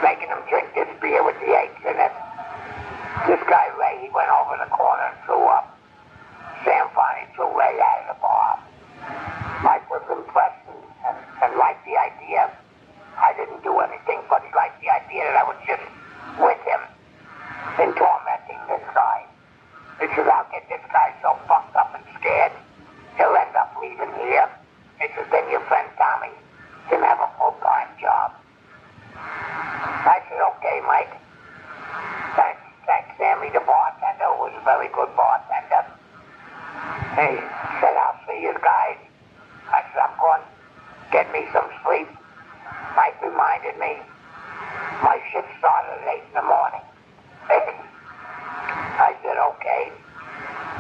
making 0.05 0.29
him 0.29 0.45
drink 0.53 0.69
this 0.77 0.93
beer 1.01 1.25
with 1.25 1.41
the 1.41 1.57
eggs 1.57 1.81
in 1.89 1.97
it. 1.97 2.13
This 3.27 3.41
guy, 3.49 3.73
Ray, 3.81 4.05
he 4.05 4.13
went 4.13 4.29
over 4.29 4.61
the 4.61 4.69
corner 4.69 5.09
and 5.09 5.17
threw 5.25 5.43
up. 5.49 5.73
Sam 6.69 6.93
finally 6.93 7.33
threw 7.33 7.49
Ray 7.57 7.81
out 7.81 8.05
of 8.05 8.09
the 8.13 8.19
bar. 8.21 8.61
Mike 9.65 9.89
was 9.89 10.05
impressed 10.13 10.69
and, 10.69 10.85
and, 11.09 11.17
and 11.43 11.51
liked 11.57 11.81
the 11.89 11.97
idea. 11.97 12.53
I 13.17 13.33
didn't 13.41 13.65
do 13.65 13.73
anything, 13.81 14.21
but 14.29 14.45
he 14.45 14.53
liked 14.53 14.77
the 14.85 14.93
idea 14.93 15.25
that 15.33 15.41
I 15.41 15.45
was 15.49 15.57
just 15.65 15.83
with 16.37 16.61
him 16.69 16.83
in 17.83 17.91
tormenting 17.95 18.59
this 18.71 18.87
guy. 18.95 19.27
He 20.01 20.07
I'll 20.27 20.49
get 20.51 20.67
this 20.69 20.83
guy 20.91 21.15
so 21.23 21.39
fucked 21.47 21.77
up 21.77 21.95
and 21.95 22.05
scared, 22.19 22.53
he'll 23.17 23.37
end 23.37 23.55
up 23.55 23.75
leaving 23.81 24.11
here. 24.27 24.49
He 24.99 25.07
says, 25.15 25.27
then 25.31 25.47
your 25.51 25.63
friend 25.71 25.87
Tommy 25.95 26.35
can 26.91 27.03
have 27.03 27.21
a 27.21 27.31
full-time 27.39 27.89
job. 28.01 28.35
I 29.15 30.19
said, 30.27 30.41
okay, 30.41 30.81
Mike. 30.87 31.15
Thanks, 32.35 32.63
thanks, 32.87 33.11
Sammy, 33.19 33.51
the 33.51 33.63
bartender, 33.63 34.33
who 34.35 34.51
was 34.51 34.55
a 34.57 34.65
very 34.65 34.89
good 34.91 35.13
bartender. 35.15 35.85
He 37.15 37.39
said, 37.79 37.95
I'll 37.95 38.19
see 38.27 38.43
you 38.43 38.55
guys. 38.63 38.99
I 39.71 39.85
said, 39.93 40.03
I'm 40.03 40.17
going 40.19 40.43
get 41.13 41.31
me 41.33 41.47
some 41.53 41.69
sleep. 41.85 42.09
Mike 42.97 43.21
reminded 43.23 43.79
me 43.79 43.99
my 45.03 45.21
shift 45.33 45.49
started 45.59 46.03
at 46.03 46.09
8 46.09 46.23
in 46.29 46.35
the 46.35 46.43
morning. 46.43 46.81
I 48.99 49.15
said, 49.23 49.39
okay. 49.39 49.93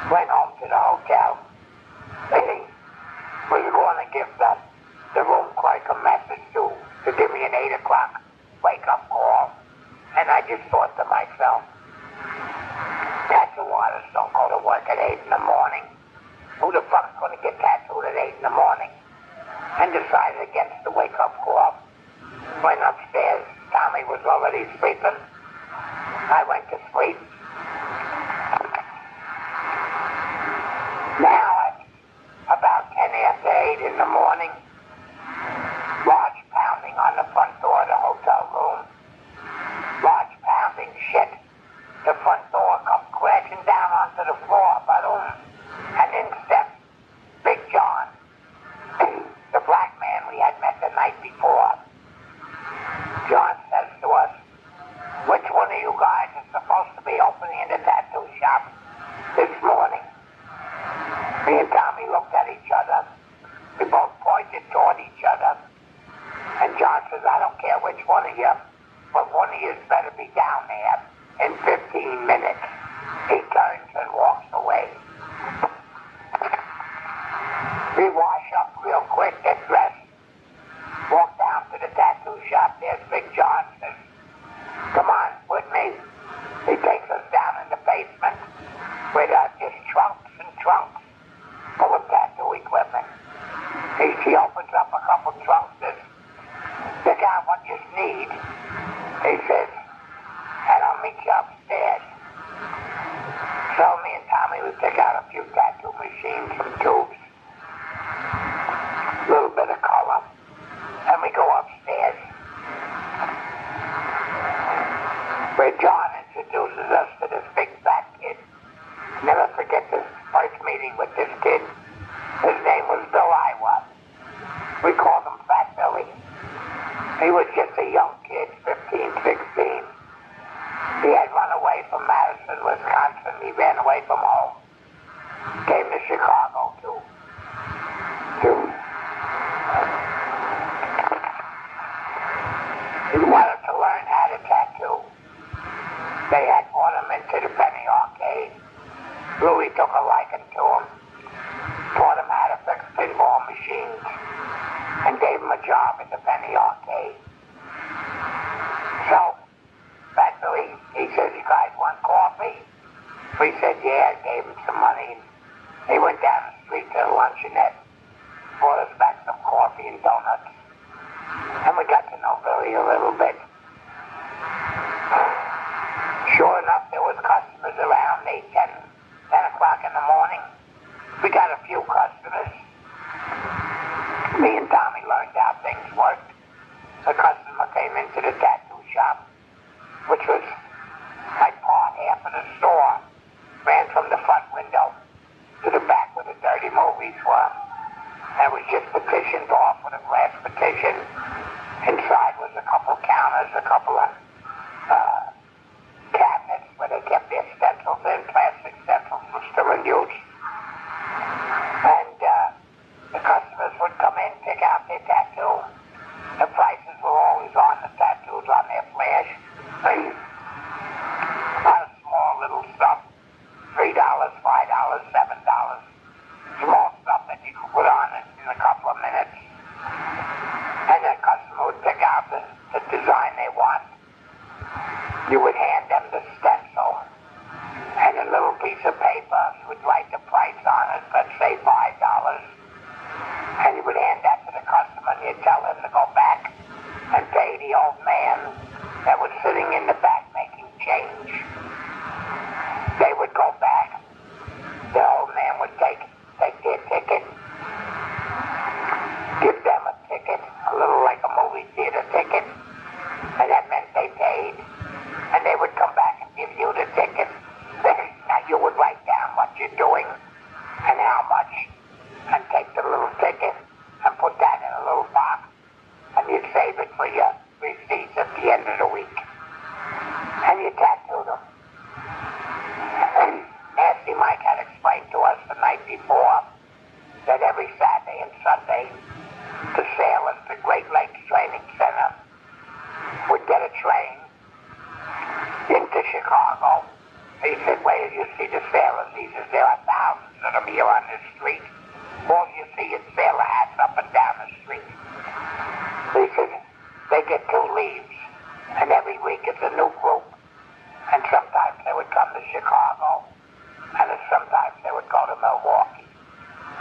Went 0.09 0.31
home 0.31 0.57
to 0.63 0.67
the 0.69 0.81
hotel. 0.81 1.37
He 2.33 2.41
was 3.53 3.61
going 3.61 3.99
to 4.01 4.09
give 4.13 4.29
the, 4.41 4.53
the 5.13 5.21
room 5.21 5.53
clerk 5.57 5.85
a 5.93 5.97
message 6.01 6.41
to, 6.57 6.73
to 7.05 7.11
give 7.13 7.29
me 7.33 7.45
an 7.45 7.53
8 7.53 7.77
o'clock 7.77 8.17
wake-up 8.65 9.05
call. 9.13 9.53
And 10.17 10.25
I 10.33 10.41
just 10.49 10.65
thought 10.73 10.97
to 10.97 11.05
myself, 11.13 11.61
tattoo 13.29 13.69
artists 13.69 14.09
don't 14.17 14.33
go 14.33 14.49
to 14.49 14.65
work 14.65 14.89
at 14.89 14.97
8 14.97 15.21
in 15.25 15.31
the 15.31 15.45
morning. 15.45 15.85
Who 16.65 16.73
the 16.73 16.81
fuck's 16.89 17.13
going 17.21 17.37
to 17.37 17.43
get 17.45 17.61
tattooed 17.61 18.09
at 18.09 18.17
8 18.17 18.33
in 18.41 18.43
the 18.49 18.55
morning? 18.57 18.89
And 19.77 19.93
decided 19.93 20.41
against 20.49 20.89
the 20.89 20.91
wake-up 20.91 21.37
call. 21.45 21.77
Went 22.65 22.81
upstairs. 22.81 23.45
Tommy 23.77 24.09
was 24.09 24.25
already 24.25 24.65
sleeping. 24.81 25.21
I 26.33 26.45
went 26.49 26.65
to 26.73 26.81
sleep. 26.97 27.21
Now 31.19 31.51
it's 31.75 31.83
about 32.47 32.95
10 32.95 33.11
after 33.11 33.51
8 33.51 33.68
in 33.79 33.95
the 33.97 34.07
morning. 34.07 34.51
Large 36.07 36.41
pounding 36.51 36.97
on 36.99 37.15
the 37.15 37.27
front 37.31 37.55
door 37.63 37.83
of 37.83 37.89
the 37.89 37.99
hotel 37.99 38.43
room. 38.51 38.81
Large 40.03 40.35
pounding 40.43 40.93
shit. 41.11 41.31
The 42.05 42.15
front 42.23 42.43
door 42.51 42.81
come 42.87 43.07
crashing 43.13 43.63
down 43.67 43.91
onto 43.95 44.23
the 44.27 44.37
floor, 44.47 44.83
but 44.87 45.03
um, 45.07 45.31
and 45.95 46.11
in 46.15 46.27
steps 46.47 46.75
Big 47.45 47.59
John, 47.71 48.07
the 49.53 49.63
black 49.67 49.95
man 50.01 50.23
we 50.31 50.39
had 50.43 50.59
met 50.61 50.79
the 50.83 50.91
night 50.95 51.15
before. 51.23 51.73
John 53.31 53.55
says 53.71 53.91
to 54.03 54.09
us, 54.09 54.33
which 55.29 55.45
one 55.53 55.71
of 55.71 55.79
you 55.83 55.95
guys 56.01 56.31
is 56.41 56.47
supposed 56.51 56.93
to 56.97 57.03
be 57.05 57.15
opening 57.21 57.63
the 57.71 57.79
tattoo 57.85 58.27
shop 58.41 58.63
this 59.37 59.53
morning? 59.63 60.03
Me 61.47 61.61
and 61.61 61.71
Tommy 61.71 62.09
looked 62.11 62.33
at 62.35 62.49
each 62.49 62.71
other. 62.73 63.07
We 63.79 63.85
both 63.87 64.11
pointed 64.21 64.65
toward 64.73 64.97
each 64.99 65.23
other. 65.23 65.57
And 66.61 66.75
John 66.79 67.01
says, 67.11 67.23
I 67.23 67.39
don't 67.39 67.59
care 67.61 67.79
which 67.85 68.01
one 68.07 68.18
but 69.13 69.33
one 69.35 69.49
of 69.49 69.61
you 69.61 69.73
better 69.89 70.13
be 70.17 70.29
down 70.37 70.63
there 70.69 71.01
in 71.47 71.53
15 71.65 72.27
minutes. 72.27 72.61
He 73.29 73.41
turns 73.51 73.89
and 73.97 74.09
walks 74.13 74.47
away. 74.53 74.89
We 77.97 78.05
wash 78.11 78.49
up 78.61 78.77
real 78.85 79.01
quick, 79.09 79.35
get 79.43 79.59
dressed, 79.67 79.97
walk 81.11 81.37
down 81.39 81.65
to 81.73 81.79
the 81.81 81.91
tattoo 81.97 82.37
shop. 82.49 82.77
There's 82.81 83.01
Big 83.11 83.25
John. 83.35 83.65
Says, 83.81 83.97
Come 84.93 85.09
on 85.09 85.31
with 85.49 85.65
me. 85.73 85.93
He 86.69 86.77
takes 86.77 87.09
us 87.11 87.25
down 87.33 87.53
in 87.65 87.71
the 87.73 87.81
basement 87.89 88.37
with 89.15 89.31
uh, 89.33 89.49
just 89.59 89.77
trunks 89.91 90.31
and 90.39 90.49
trunks 90.61 91.01
full 91.79 91.97
of 91.97 92.05
tattoo 92.07 92.53
equipment. 92.53 93.07
He, 93.97 94.13
he 94.23 94.37
opens 94.37 94.71
up 94.77 94.93
a 94.93 95.01
couple 95.07 95.33
trunks, 95.43 95.73
says, 95.81 95.99
pick 97.03 97.19
out 97.25 97.49
what 97.49 97.65
you 97.67 97.79
need. 97.97 98.29
He 99.29 99.37
says, 99.45 99.69
and 99.69 100.81
I'll 100.89 101.03
meet 101.05 101.13
you 101.21 101.33
upstairs. 101.37 102.01
So 103.77 103.85
me 104.01 104.11
and 104.17 104.25
Tommy, 104.33 104.59
we 104.65 104.73
pick 104.81 104.97
out 104.97 105.21
a 105.21 105.25
few 105.31 105.45
tattoo 105.53 105.93
machines, 106.01 106.49
some 106.57 106.73
tubes, 106.81 106.98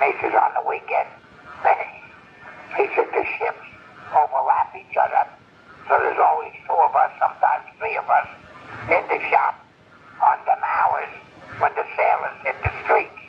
He 0.07 0.15
says, 0.23 0.31
on 0.39 0.55
the 0.55 0.63
weekend, 0.63 1.11
he 2.79 2.87
said, 2.95 3.11
the 3.11 3.25
ships 3.35 3.67
overlap 4.15 4.71
each 4.71 4.95
other. 4.95 5.27
So 5.89 5.99
there's 5.99 6.19
always 6.19 6.53
two 6.63 6.79
of 6.79 6.95
us, 6.95 7.11
sometimes 7.19 7.67
three 7.79 7.97
of 7.97 8.07
us, 8.07 8.27
in 8.87 9.03
the 9.11 9.19
shop 9.27 9.59
on 10.23 10.39
them 10.47 10.63
hours 10.63 11.11
when 11.59 11.75
the 11.75 11.83
sailors 11.95 12.39
hit 12.43 12.55
the 12.63 12.71
streets. 12.83 13.19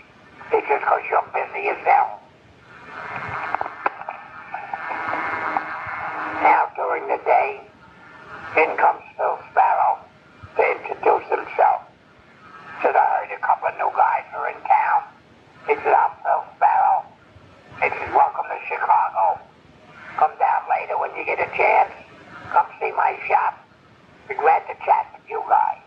He 0.50 0.60
says, 0.70 0.80
because 0.80 1.02
you're 1.10 1.26
busy 1.34 1.68
as 1.68 1.80
hell. 1.82 2.20
Now, 6.42 6.70
during 6.76 7.08
the 7.08 7.18
day, 7.24 7.60
in 8.56 8.76
comes 8.76 9.02
Phil 9.16 9.38
Sparrow 9.50 9.98
to 10.56 10.62
introduce 10.62 11.26
himself. 11.28 11.82
Said, 12.82 12.94
I 12.94 13.26
heard 13.26 13.34
a 13.34 13.40
couple 13.42 13.68
of 13.68 13.74
new 13.76 13.90
guys 13.96 14.24
are 14.34 14.48
in 14.48 14.60
town. 14.62 15.02
He 15.66 15.74
said, 15.84 15.92
I'm 15.92 16.14
Phil 16.24 16.44
Sparrow. 16.56 17.04
He 17.82 17.88
said, 17.90 18.14
welcome 18.14 18.46
to 18.48 18.58
Chicago. 18.66 19.38
Come 20.16 20.32
down 20.38 20.62
later 20.70 20.98
when 20.98 21.14
you 21.14 21.24
get 21.24 21.38
a 21.38 21.50
chance. 21.54 21.92
Come 22.50 22.66
see 22.80 22.90
my 22.96 23.18
shop. 23.28 23.54
Be 24.28 24.34
glad 24.34 24.64
to 24.66 24.74
chat 24.84 25.12
with 25.12 25.28
you 25.28 25.42
guys. 25.46 25.84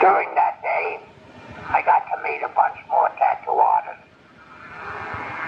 During 0.00 0.32
that 0.38 0.62
day, 0.62 1.00
I 1.68 1.82
got 1.84 2.06
to 2.08 2.16
meet 2.22 2.40
a 2.40 2.48
bunch 2.54 2.78
more 2.88 3.10
tattoo 3.18 3.52
artists. 3.52 4.06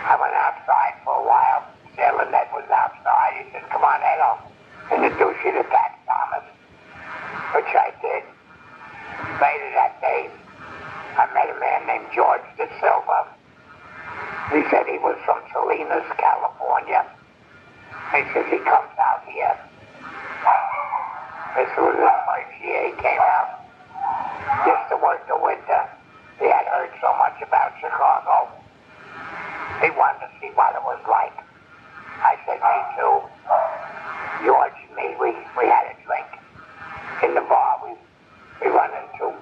I 0.04 0.18
went 0.20 0.34
outside 0.34 0.98
for 1.04 1.14
a 1.16 1.24
while. 1.24 1.64
Sailor 1.96 2.28
Ned 2.28 2.48
was 2.52 2.68
outside. 2.68 3.40
He 3.40 3.52
said, 3.52 3.64
come 3.70 3.84
on, 3.84 4.02
Ed, 4.02 4.20
I'll 4.20 4.42
introduce 4.92 5.38
you 5.44 5.52
to 5.56 5.64
Pat 5.64 5.96
Thomas, 6.04 6.44
which 7.56 7.72
I 7.72 7.94
did. 8.02 8.24
Later 9.40 9.70
that 9.78 9.96
day, 10.02 10.28
I 11.16 11.24
met 11.32 11.48
a 11.48 11.58
man 11.60 11.86
named 11.86 12.08
George 12.14 12.44
De 12.56 12.68
Silva. 12.80 13.28
He 14.52 14.64
said 14.68 14.84
he 14.84 14.98
was 14.98 15.16
from 15.24 15.40
Salinas, 15.52 16.04
California. 16.16 17.04
He 18.12 18.24
says 18.32 18.44
he 18.52 18.58
comes 18.64 18.92
out 19.00 19.24
here. 19.24 19.56
This 21.56 21.68
was 21.76 21.96
the 21.96 22.12
first 22.24 22.52
year 22.64 22.88
he 22.88 22.94
came 23.00 23.20
out 23.20 23.60
just 24.64 24.88
to 24.90 24.96
work 24.96 25.20
the 25.28 25.36
winter. 25.36 25.84
He 26.40 26.48
had 26.48 26.64
heard 26.72 26.90
so 27.00 27.12
much 27.20 27.36
about 27.44 27.76
Chicago. 27.80 28.48
He 29.84 29.90
wanted 29.92 30.24
to 30.24 30.28
see 30.40 30.48
what 30.56 30.74
it 30.74 30.82
was 30.82 31.00
like. 31.08 31.36
I 32.24 32.36
said, 32.46 32.60
me 32.60 32.76
too. 32.96 33.20
George 34.46 34.78
and 34.88 34.96
me, 34.96 35.16
we, 35.20 35.36
we 35.56 35.68
had 35.68 35.92
a 35.92 35.96
drink 36.04 36.28
in 37.24 37.34
the 37.34 37.44
bar. 37.48 37.80
We, 37.84 37.94
we 38.60 38.68
run 38.72 38.90
into 38.90 39.32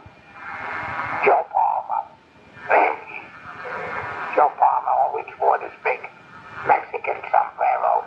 Joe 1.25 1.45
Palmer. 1.51 2.03
Joe 4.37 4.51
Palmer 4.57 4.95
always 5.05 5.27
wore 5.41 5.59
this 5.59 5.73
big 5.85 6.01
Mexican 6.67 7.17
sombrero. 7.31 8.05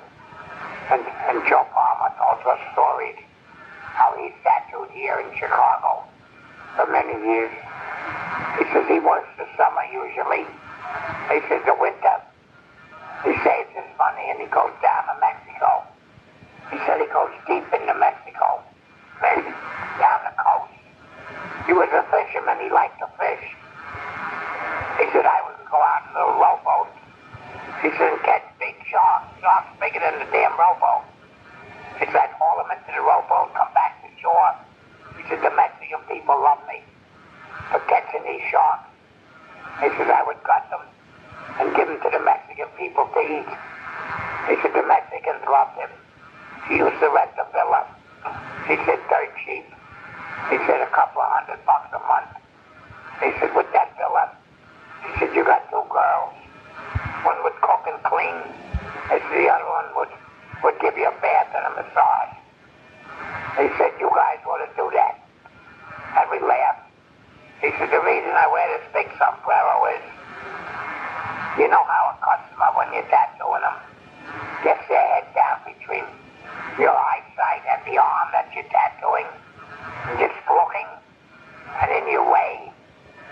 And, 0.89 1.01
and 1.29 1.43
Joe 1.47 1.65
Us 2.45 2.59
stories 2.73 3.15
how 3.95 4.13
he 4.19 4.33
tattooed 4.43 4.91
here 4.91 5.19
in 5.19 5.31
Chicago 5.39 6.03
for 6.75 6.87
many 6.91 7.13
years. 7.23 7.51
He 8.59 8.65
says 8.73 8.85
he 8.87 8.99
works 8.99 9.29
the 9.37 9.47
summer 9.55 9.85
usually. 9.91 10.45
He 11.31 11.39
says 11.47 11.61
the 11.65 11.75
winter 11.79 12.19
he 13.23 13.31
saves 13.39 13.71
his 13.71 13.87
money 13.97 14.27
and 14.27 14.39
he 14.39 14.47
goes 14.51 14.75
down 14.83 15.07
to 15.07 15.15
Mexico. 15.23 15.87
He 16.71 16.77
said 16.83 16.99
he 16.99 17.07
goes 17.07 17.31
deep 17.47 17.63
into 17.71 17.95
Mexico, 17.95 18.59
down 19.23 20.19
the 20.27 20.35
coast. 20.35 20.75
He 21.65 21.71
was 21.71 21.87
a 21.95 22.03
fisherman. 22.11 22.59
He 22.59 22.67
liked 22.67 22.99
to 22.99 23.07
fish. 23.15 23.47
He 24.99 25.07
said 25.15 25.23
I 25.23 25.39
would 25.47 25.55
go 25.71 25.79
out 25.79 26.03
in 26.03 26.13
the 26.19 26.27
rowboats. 26.35 26.99
He 27.79 27.89
said 27.95 28.11
catch 28.27 28.43
big 28.59 28.75
sharks, 28.91 29.31
sharks 29.39 29.71
bigger 29.79 30.03
than 30.03 30.19
the 30.19 30.27
damn 30.27 30.51
rowboat. 30.59 31.07
I'd 32.11 32.35
haul 32.35 32.59
them 32.59 32.75
into 32.75 32.91
the 32.91 32.99
rowboat, 32.99 33.55
come 33.55 33.71
back 33.71 34.01
to 34.03 34.09
shore. 34.19 34.51
He 35.15 35.23
said 35.29 35.39
the 35.39 35.55
Mexican 35.55 36.03
people 36.11 36.35
love 36.35 36.59
me 36.67 36.83
for 37.71 37.79
catching 37.87 38.23
these 38.27 38.43
sharks. 38.51 38.91
He 39.79 39.87
said 39.95 40.11
I 40.11 40.23
would 40.27 40.41
gut 40.43 40.67
them 40.67 40.83
and 41.63 41.71
give 41.75 41.87
them 41.87 42.01
to 42.03 42.09
the 42.11 42.19
Mexican 42.19 42.67
people 42.75 43.07
to 43.07 43.21
eat. 43.23 43.51
He 44.51 44.55
said 44.59 44.75
the 44.75 44.83
Mexicans 44.83 45.43
loved 45.47 45.79
him. 45.79 45.91
He 46.67 46.83
used 46.83 46.99
to 46.99 47.07
rent 47.07 47.31
the 47.39 47.47
villa. 47.55 47.87
He 48.67 48.75
said 48.83 48.99
dirt 49.07 49.31
cheap. 49.45 49.65
He 50.51 50.57
said 50.67 50.83
a 50.83 50.91
couple 50.91 51.23
of 51.23 51.29
hundred 51.31 51.63
bucks 51.63 51.87
a 51.95 52.01
month. 52.03 52.35
He 53.23 53.31
said 53.39 53.55
with 53.55 53.71
that 53.71 53.95
villa, 53.95 54.27
he 55.07 55.09
said 55.19 55.31
you 55.35 55.43
got 55.47 55.63
two 55.71 55.83
girls. 55.87 56.35
One 57.23 57.39
would 57.47 57.55
cook 57.63 57.87
and 57.87 57.99
clean. 58.03 58.37
He 59.07 59.19
said 59.23 59.39
the 59.39 59.47
other 59.47 59.69
one 59.71 59.82
would, 60.63 60.79
give 60.79 60.97
you 60.97 61.07
a 61.07 61.15
bath 61.19 61.51
and 61.51 61.65
a 61.67 61.73
massage. 61.75 62.33
He 63.59 63.67
said 63.77 63.91
you 63.99 64.09
guys 64.15 64.39
ought 64.47 64.63
to 64.63 64.71
do 64.75 64.89
that. 64.95 65.19
And 66.17 66.25
we 66.31 66.39
laughed. 66.39 66.87
He 67.61 67.69
said 67.77 67.91
the 67.91 68.01
reason 68.01 68.31
I 68.31 68.47
wear 68.47 68.65
this 68.79 68.87
big 68.95 69.07
sombrero 69.19 69.87
is 69.91 70.03
you 71.59 71.67
know 71.69 71.83
how 71.85 72.11
a 72.11 72.15
customer, 72.19 72.69
when 72.75 72.89
you're 72.93 73.07
tattooing 73.13 73.61
them, 73.61 73.77
gets 74.63 74.81
their 74.89 75.05
head 75.15 75.27
down 75.35 75.61
between 75.63 76.03
your 76.79 76.95
eyesight 76.95 77.61
and 77.69 77.79
the 77.85 78.01
arm 78.01 78.27
that 78.33 78.49
you're 78.55 78.67
tattooing, 78.73 79.29
and 80.09 80.17
just 80.17 80.35
looking, 80.49 80.89
and 81.81 81.89
in 81.93 82.11
your 82.11 82.25
way, 82.25 82.73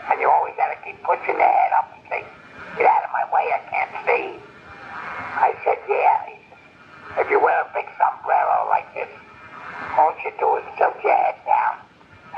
and 0.10 0.22
you 0.22 0.30
always 0.30 0.54
got 0.56 0.70
to 0.70 0.78
keep 0.86 1.02
pushing 1.04 1.38
their 1.38 1.50
head 1.50 1.72
up 1.76 1.89
and 1.98 2.04
say, 2.10 2.22
get 2.78 2.86
out 2.86 3.04
of 3.04 3.12
my 3.12 3.26
way, 3.34 3.50
I 3.52 3.60
can't 3.74 3.94
see. 4.06 4.26
I 5.41 5.58
said, 5.65 5.78
yeah. 5.89 6.31
If 7.17 7.30
you 7.30 7.39
wear 7.39 7.60
a 7.62 7.69
big 7.74 7.88
sombrero 8.00 8.67
like 8.69 8.88
this, 8.93 9.10
all 9.97 10.13
you 10.24 10.32
do 10.39 10.56
is 10.58 10.65
tilt 10.78 10.95
your 11.04 11.15
head 11.15 11.36
down, 11.45 11.76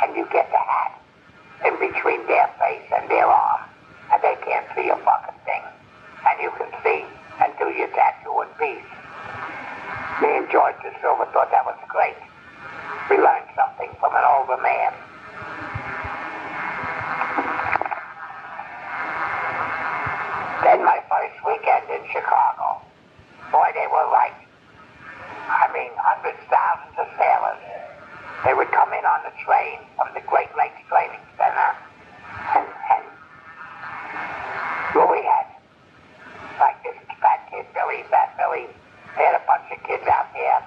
and 0.01 0.15
you 0.15 0.25
get 0.31 0.49
the 0.49 0.57
hat 0.57 0.97
in 1.65 1.77
between 1.79 2.25
their 2.27 2.49
face 2.59 2.87
and 2.95 3.09
their 3.09 3.25
arm, 3.25 3.61
and 4.11 4.21
they 4.23 4.35
can't 4.45 4.65
see 4.75 4.89
a 4.89 4.97
fucking 4.97 5.39
thing. 5.45 5.63
And 6.25 6.41
you 6.41 6.51
can 6.57 6.71
see 6.83 7.05
and 7.41 7.53
do 7.59 7.69
your 7.69 7.87
tattoo 7.89 8.41
in 8.41 8.49
peace. 8.57 8.89
Me 10.21 10.37
and 10.37 10.49
George 10.49 10.75
De 10.81 10.89
Silva 11.01 11.25
thought 11.33 11.51
that 11.51 11.65
was 11.65 11.77
great. 11.89 12.15
We 13.09 13.17
learned 13.17 13.49
something 13.55 13.89
from 13.99 14.15
an 14.15 14.23
older 14.23 14.61
man. 14.61 14.93
Then 20.63 20.79
my 20.85 21.03
first 21.11 21.35
weekend 21.45 21.89
in 21.91 22.07
Chicago. 22.07 22.79
Boy, 23.51 23.67
they 23.75 23.87
were 23.91 24.07
right. 24.09 24.22
Hundreds, 26.03 26.43
thousands 26.51 26.99
of 26.99 27.07
sailors. 27.15 27.63
They 28.43 28.53
would 28.53 28.67
come 28.75 28.91
in 28.91 29.05
on 29.07 29.23
the 29.23 29.31
train. 29.39 29.79
from 29.97 30.09
the 30.13 30.21
Great 30.27 30.49
Lakes 30.57 30.81
Training 30.89 31.21
Center. 31.37 31.69
And, 32.59 32.67
and 32.67 33.05
Louis 34.95 35.23
had, 35.23 35.47
like 36.59 36.77
this 36.83 36.97
fat 37.21 37.47
kid, 37.51 37.65
Billy, 37.73 38.03
fat 38.09 38.35
Billy, 38.37 38.67
they 39.15 39.23
had 39.23 39.37
a 39.37 39.45
bunch 39.45 39.69
of 39.71 39.79
kids 39.85 40.03
out 40.09 40.27
there 40.33 40.59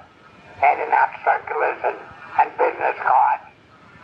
handing 0.62 0.88
out 0.94 1.12
circulars 1.20 1.80
and, 1.84 1.98
and 2.40 2.48
business 2.56 2.96
cards. 3.02 3.44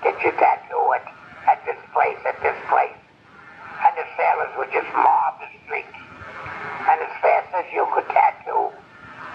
Get 0.03 0.21
your 0.21 0.37
tattoo 0.37 0.85
at, 0.92 1.07
at 1.49 1.64
this 1.64 1.79
place, 1.95 2.18
at 2.27 2.37
this 2.42 2.59
place. 2.68 2.99
And 3.83 3.92
the 3.97 4.07
sailors 4.18 4.53
would 4.59 4.71
just 4.75 4.90
mob 4.92 5.40
the 5.40 5.49
streets. 5.64 5.97
And 6.92 6.99
as 7.01 7.14
fast 7.23 7.49
as 7.55 7.66
you 7.73 7.87
could 7.95 8.07
tattoo, 8.11 8.68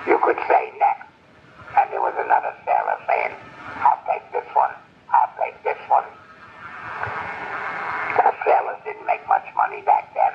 you 0.05 0.19
could 0.21 0.37
say 0.47 0.71
next. 0.77 1.07
And 1.79 1.89
there 1.91 2.01
was 2.03 2.13
another 2.19 2.53
sailor 2.67 2.99
saying, 3.07 3.33
I'll 3.81 3.99
take 4.07 4.23
this 4.31 4.47
one, 4.53 4.71
I'll 5.11 5.31
take 5.39 5.55
this 5.63 5.79
one. 5.87 6.03
The 8.17 8.33
sailors 8.43 8.79
didn't 8.83 9.05
make 9.05 9.23
much 9.27 9.45
money 9.55 9.81
back 9.83 10.11
then. 10.15 10.33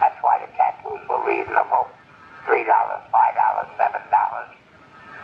That's 0.00 0.18
why 0.22 0.38
the 0.42 0.50
tattoos 0.54 1.00
were 1.08 1.22
reasonable. 1.26 1.88
Three 2.46 2.64
dollars, 2.64 3.02
five 3.10 3.34
dollars, 3.34 3.66
seven 3.78 4.02
dollars. 4.10 4.50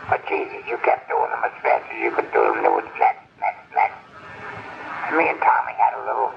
But 0.09 0.25
Jesus, 0.27 0.63
you 0.67 0.77
kept 0.83 1.07
doing 1.07 1.29
them 1.29 1.43
as 1.43 1.55
fast 1.61 1.85
as 1.91 1.97
you 2.01 2.11
could 2.11 2.27
do 2.33 2.41
them. 2.43 2.63
There 2.63 2.73
was 2.73 2.87
next, 2.99 3.23
next, 3.39 3.63
next. 3.75 3.99
And 5.07 5.15
me 5.15 5.29
and 5.29 5.39
Tommy 5.39 5.75
had 5.79 5.93
a 5.95 6.03
little, 6.03 6.31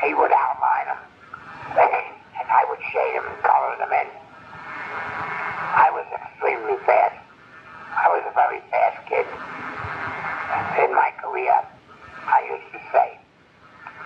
he 0.00 0.14
would 0.14 0.32
outline 0.32 0.86
them. 0.94 1.00
And 1.74 2.46
I 2.48 2.62
would 2.68 2.80
shade 2.92 3.16
them 3.18 3.26
and 3.26 3.40
color 3.42 3.74
them 3.82 3.92
in. 3.92 4.08
I 5.74 5.90
was 5.90 6.06
extremely 6.14 6.78
fast. 6.86 7.18
I 7.92 8.08
was 8.08 8.22
a 8.24 8.34
very 8.34 8.62
fast 8.70 9.02
kid. 9.10 9.26
In 10.82 10.94
my 10.94 11.10
career, 11.22 11.54
I 12.26 12.40
used 12.50 12.70
to 12.72 12.80
say, 12.92 13.18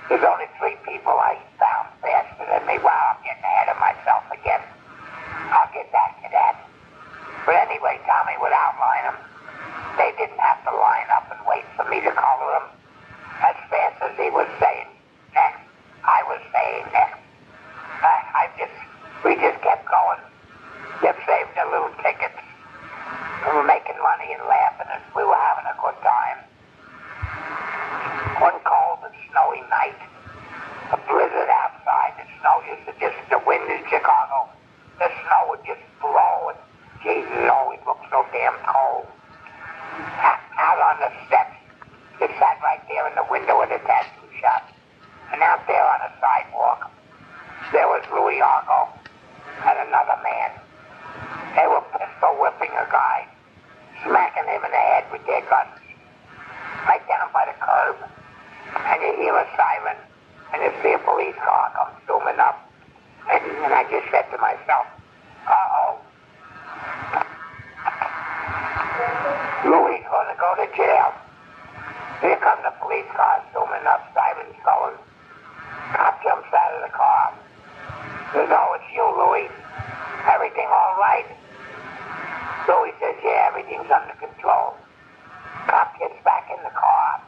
there's 0.08 0.24
only 0.24 0.48
three 0.58 0.76
people 0.84 1.12
I 1.12 1.36
found 1.60 1.88
faster 2.00 2.44
than 2.48 2.64
me. 2.66 2.80
Wow, 2.80 3.16
I'm 3.16 3.20
getting 3.24 3.44
ahead 3.44 3.68
of 3.68 3.78
myself 3.80 4.24
again. 4.32 4.60
I'll 5.52 5.68
get 5.72 5.90
back 5.92 6.16
to 6.24 6.28
that. 6.32 6.56
But 7.44 7.56
anyway, 7.68 8.00
Tommy 8.04 8.36
would 8.40 8.52
outline 8.52 9.04
them. 9.12 9.18
They 9.96 10.12
didn't 10.16 10.40
have 10.40 10.60
to 10.68 10.72
line 10.72 11.08
up 11.12 11.28
and 11.32 11.40
wait 11.48 11.64
for 11.78 11.86
me 11.86 12.02
to 12.02 12.10
color 12.10 12.50
them. 12.58 12.66
As 13.38 13.54
fast 13.70 14.02
as 14.02 14.18
he 14.18 14.26
was 14.34 14.50
saying 14.58 14.90
next, 15.30 15.62
I 16.02 16.26
was 16.26 16.42
saying 16.50 16.90
next. 16.90 17.22
I, 18.02 18.14
I 18.34 18.44
just, 18.58 18.74
we 19.22 19.38
just 19.38 19.62
kept 19.62 19.86
going. 19.86 20.18
Kept 20.98 21.22
saving 21.22 21.54
the 21.54 21.70
little 21.70 21.94
tickets. 22.02 22.34
We 23.46 23.54
were 23.54 23.62
making 23.62 23.94
money 24.02 24.34
and 24.34 24.42
laughing 24.42 24.90
and 24.90 25.02
we 25.14 25.22
were 25.22 25.38
having 25.38 25.70
a 25.70 25.76
good 25.78 25.98
time. 26.02 26.38
One 28.42 28.58
cold 28.66 29.06
and 29.06 29.14
snowy 29.30 29.62
night, 29.70 29.98
a 30.90 30.98
blizzard 31.06 31.46
outside, 31.46 32.18
the 32.18 32.26
snow 32.42 32.58
used 32.66 32.90
to 32.90 32.94
just, 32.98 33.18
the 33.30 33.38
wind 33.46 33.70
in 33.70 33.86
Chicago, 33.86 34.50
the 34.98 35.06
snow 35.06 35.54
would 35.54 35.62
just 35.62 35.82
blow 36.02 36.50
and 36.50 36.58
Jesus, 37.06 37.30
it 37.30 37.46
always 37.46 37.78
looked 37.86 38.10
so 38.10 38.26
damn 38.34 38.58
cold. 38.66 39.06
Out, 40.18 40.42
out 40.58 40.78
on 40.82 40.96
the 40.98 41.10
steps, 41.30 41.54
just 42.18 42.34
sat 42.34 42.58
right 42.62 42.82
there 42.90 43.06
in 43.06 43.14
the 43.14 43.26
window 43.30 43.62
of 43.62 43.68
the 43.70 43.78
tattoo 43.86 44.26
shop. 44.42 44.66
And 45.30 45.42
out 45.42 45.62
there 45.70 45.82
on 45.82 45.98
the 46.02 46.10
sidewalk, 46.18 46.90
there 47.70 47.86
was 47.86 48.02
Louis 48.10 48.42
Argo 48.42 48.90
and 49.62 49.78
another 49.86 50.18
man. 50.26 50.50
They 51.54 51.66
were 51.70 51.82
pistol 51.94 52.34
whipping 52.42 52.74
a 52.74 52.86
guy, 52.90 53.28
smacking 54.02 54.50
him 54.50 54.62
in 54.66 54.70
the 54.70 54.82
head 54.82 55.04
with 55.12 55.22
their 55.26 55.42
guns. 55.46 55.78
Right 56.90 57.02
down 57.06 57.30
by 57.32 57.46
the 57.46 57.54
curb. 57.62 57.96
And 58.74 58.98
you 59.02 59.14
hear 59.22 59.34
a 59.38 59.46
siren, 59.54 59.98
and 60.54 60.62
you 60.62 60.72
see 60.82 60.92
a 60.92 60.98
police 61.18 61.34
car 61.42 61.66
come 61.74 61.90
zooming 62.06 62.38
up. 62.38 62.54
And, 63.26 63.42
and 63.42 63.74
I 63.74 63.82
just 63.90 64.06
said 64.14 64.30
to 64.30 64.38
myself, 64.38 64.86
uh-oh. 65.50 65.98
Louis 69.66 69.98
gonna 70.06 70.38
go 70.38 70.54
to 70.62 70.66
jail. 70.78 71.10
Here 72.22 72.38
come 72.38 72.62
the 72.62 72.70
police 72.78 73.10
car 73.18 73.42
zooming 73.50 73.82
up, 73.90 74.06
sirens 74.14 74.62
going. 74.62 74.94
Cop 75.98 76.22
jumps 76.22 76.54
out 76.54 76.72
of 76.78 76.86
the 76.86 76.94
car. 76.94 77.34
Says, 78.30 78.48
oh, 78.54 78.78
it's 78.78 78.86
you, 78.94 79.02
Louis. 79.02 79.50
Everything 80.22 80.70
all 80.70 80.94
right? 81.02 81.26
Louis 82.70 82.94
says, 83.02 83.18
yeah, 83.26 83.50
everything's 83.50 83.90
under 83.90 84.14
control. 84.22 84.78
Cop 85.66 85.98
gets 85.98 86.14
back 86.22 86.46
in 86.46 86.62
the 86.62 86.70
car 86.70 87.26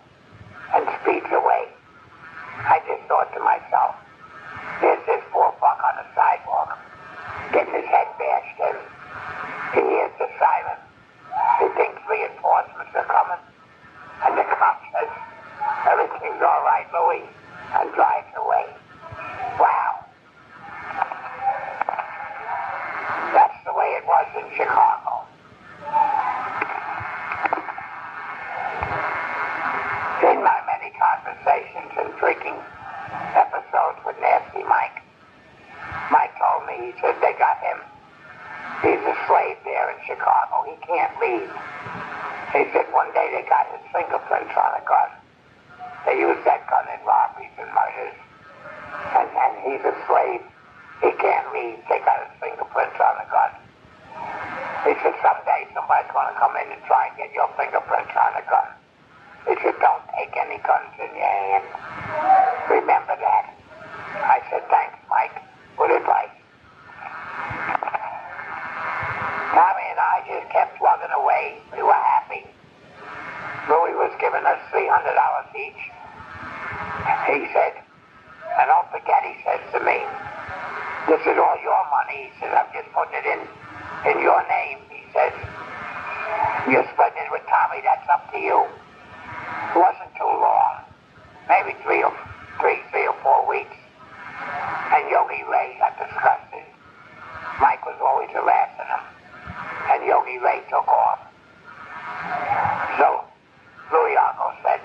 and 0.79 0.87
speeds 1.03 1.27
away. 1.35 1.67
I 2.67 2.81
just 2.87 3.03
thought 3.09 3.33
to 3.35 3.41
myself, 3.41 3.97
there's 4.81 5.05
this 5.07 5.23
poor 5.33 5.53
fuck 5.61 5.81
on 5.81 5.95
the 5.97 6.07
sidewalk, 6.15 6.79
getting 7.53 7.75
his 7.75 7.87
head 7.87 8.09
bashed 8.19 8.61
in. 8.61 8.77
He 9.75 9.81
hears 9.89 10.13
the 10.19 10.29
siren. 10.39 10.81
He 11.61 11.67
thinks 11.77 12.01
reinforcements 12.09 12.93
are 12.95 13.09
coming. 13.09 13.43
And 14.25 14.37
the 14.37 14.45
cop 14.45 14.83
says, 14.93 15.09
everything's 15.89 16.43
all 16.43 16.63
right, 16.65 16.87
Louis, 16.93 17.25
and 17.81 17.93
drives 17.95 18.33
away. 18.37 18.67
Wow. 19.59 20.05
That's 23.33 23.59
the 23.65 23.73
way 23.73 23.97
it 23.97 24.05
was 24.05 24.27
in 24.37 24.47
Chicago. 24.57 25.25
In 30.21 30.45
my 30.45 30.61
many 30.69 30.93
conversations 31.01 31.93
and 31.97 32.13
drinking 32.19 32.57
episodes 33.33 33.99
with 34.05 34.17
Nasty 34.21 34.65
Mike, 34.65 35.01
Mike 36.11 36.33
told 36.37 36.67
me, 36.67 36.93
he 36.93 37.01
said 37.01 37.17
they 37.23 37.33
got 37.39 37.57
him. 37.65 37.79
He's 38.83 39.01
a 39.01 39.17
slave 39.27 39.57
there 39.65 39.91
in 39.91 39.97
Chicago. 40.07 40.65
He 40.69 40.77
can't 40.91 41.15
leave. 41.23 41.47
They 42.51 42.67
said 42.75 42.91
one 42.91 43.07
day 43.15 43.31
they 43.31 43.47
got 43.47 43.71
his 43.71 43.85
fingerprints 43.95 44.51
on 44.59 44.71
a 44.75 44.83
gun. 44.83 45.11
They 46.03 46.19
used 46.19 46.43
that 46.43 46.67
gun 46.67 46.83
in 46.91 46.99
robberies 47.07 47.55
and 47.63 47.71
murders. 47.71 48.19
And, 49.15 49.31
and 49.31 49.55
he's 49.63 49.83
a 49.87 49.95
slave. 50.11 50.43
He 50.99 51.15
can't 51.23 51.47
leave. 51.55 51.79
They 51.87 52.03
got 52.03 52.27
his 52.27 52.35
fingerprints 52.43 52.99
on 52.99 53.15
a 53.23 53.27
gun. 53.31 53.53
He 54.83 54.99
said 54.99 55.15
someday 55.23 55.71
somebody's 55.79 56.11
going 56.11 56.27
to 56.27 56.37
come 56.43 56.59
in 56.59 56.67
and 56.75 56.83
try 56.91 57.07
and 57.07 57.15
get 57.15 57.31
your 57.39 57.47
fingerprints 57.55 58.11
on 58.19 58.35
a 58.35 58.45
gun. 58.51 58.69
He 59.47 59.55
said 59.63 59.79
don't 59.79 60.05
take 60.19 60.35
any 60.35 60.59
guns 60.67 60.91
in 60.99 61.11
your 61.15 61.31
hand. 61.31 61.67
Remember 62.67 63.15
that. 63.15 63.45
I 64.27 64.43
said 64.51 64.67
thanks, 64.67 64.99
Mike. 65.07 65.39
Good 65.79 66.03
advice. 66.03 66.35
Tommy 69.51 69.83
and 69.91 69.99
I 69.99 70.23
just 70.31 70.40
kept 70.51 70.79
plugging 70.79 71.11
away. 71.15 71.59
We 71.73 71.83
were 71.83 71.95
happy. 71.95 72.47
Louis 73.71 73.95
was 73.95 74.13
giving 74.19 74.43
us 74.45 74.59
$300 74.75 74.91
each. 75.55 75.83
He 77.31 77.47
said, 77.55 77.79
and 78.59 78.67
don't 78.67 78.91
forget, 78.91 79.23
he 79.23 79.39
says 79.47 79.63
to 79.73 79.81
me, 79.87 80.03
this 81.07 81.23
is 81.23 81.39
all 81.39 81.59
your 81.63 81.81
money. 81.91 82.29
He 82.29 82.41
says, 82.43 82.51
I'm 82.51 82.67
just 82.75 82.91
putting 82.91 83.15
it 83.15 83.27
in, 83.27 83.41
in 84.11 84.17
your 84.23 84.43
name. 84.51 84.79
He 84.91 85.07
says, 85.15 85.33
you're 86.67 86.87
splitting 86.93 87.23
it 87.23 87.31
with 87.31 87.47
Tommy. 87.47 87.81
That's 87.87 88.07
up 88.11 88.27
to 88.35 88.39
you. 88.39 88.67
It 88.67 89.79
wasn't 89.79 90.11
too 90.19 90.27
long. 90.27 90.83
Maybe 91.49 91.79
three 91.87 92.03
or 92.03 92.13
three, 92.59 92.83
three 92.91 93.07
or 93.07 93.15
four 93.23 93.47
weeks. 93.47 93.79
And 94.91 95.07
Yogi 95.11 95.47
Ray 95.47 95.79
got 95.79 95.95
disgusted. 95.95 96.67
Mike 97.61 97.87
was 97.87 97.99
always 98.03 98.31
harassing 98.35 98.90
him. 98.90 98.90
And 100.01 100.09
Yogi 100.09 100.39
Ray 100.41 100.65
took 100.73 100.89
off. 100.89 101.21
So 102.97 103.21
Louis 103.93 104.17
Argo 104.17 104.57
said, 104.65 104.81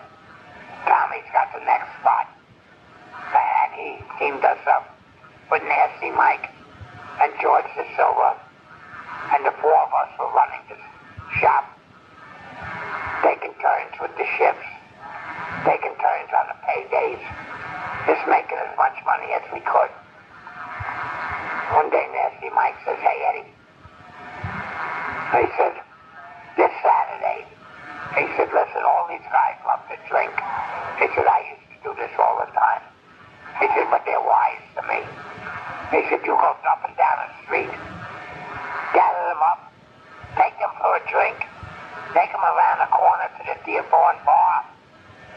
Tommy's 0.84 1.24
got 1.32 1.56
the 1.56 1.64
next 1.64 1.88
spot. 2.04 2.28
And 3.32 3.72
he 3.80 4.04
teamed 4.20 4.44
us 4.44 4.60
up 4.68 4.92
with 5.50 5.64
Nasty 5.64 6.12
Mike 6.12 6.52
and 7.24 7.32
George 7.42 7.64
De 7.80 7.88
Silva. 7.96 8.36
And 9.32 9.46
the 9.46 9.56
four 9.64 9.72
of 9.72 9.92
us 9.96 10.12
were 10.20 10.28
running 10.36 10.60
the 10.68 10.76
shop, 11.40 11.64
taking 13.24 13.56
turns 13.64 13.96
with 14.02 14.12
the 14.20 14.28
ships, 14.36 14.68
taking 15.64 15.96
turns 15.96 16.32
on 16.36 16.46
the 16.52 16.60
paydays, 16.68 17.24
just 18.04 18.28
making 18.28 18.60
as 18.60 18.76
much 18.76 19.00
money 19.08 19.32
as 19.32 19.48
we 19.54 19.64
could. 19.64 19.92
One 21.72 21.90
day 21.90 22.04
Nasty 22.12 22.50
Mike 22.54 22.76
says, 22.84 23.00
hey 23.00 23.24
Eddie, 23.32 23.48
he 25.42 25.48
said, 25.60 25.76
this 26.56 26.72
Saturday, 26.80 27.44
he 28.16 28.26
said, 28.40 28.48
listen, 28.56 28.82
all 28.88 29.08
these 29.12 29.26
guys 29.28 29.58
love 29.68 29.84
to 29.92 29.98
drink. 30.08 30.32
He 31.00 31.08
said, 31.12 31.28
I 31.28 31.40
used 31.52 31.68
to 31.76 31.78
do 31.84 31.92
this 32.00 32.14
all 32.16 32.40
the 32.40 32.48
time. 32.56 32.84
He 33.60 33.68
said, 33.76 33.88
but 33.92 34.04
they're 34.08 34.24
wise 34.24 34.64
to 34.80 34.82
me. 34.88 35.04
He 35.92 36.08
said, 36.08 36.24
you 36.24 36.36
go 36.40 36.52
up 36.56 36.82
and 36.88 36.96
down 36.96 37.16
the 37.28 37.32
street, 37.44 37.74
gather 38.96 39.24
them 39.28 39.44
up, 39.44 39.72
take 40.40 40.56
them 40.60 40.72
for 40.80 40.96
a 40.96 41.04
drink, 41.12 41.44
take 42.16 42.32
them 42.32 42.44
around 42.44 42.80
the 42.80 42.90
corner 42.96 43.28
to 43.36 43.42
the 43.44 43.56
Dearborn 43.68 44.18
Bar, 44.24 44.66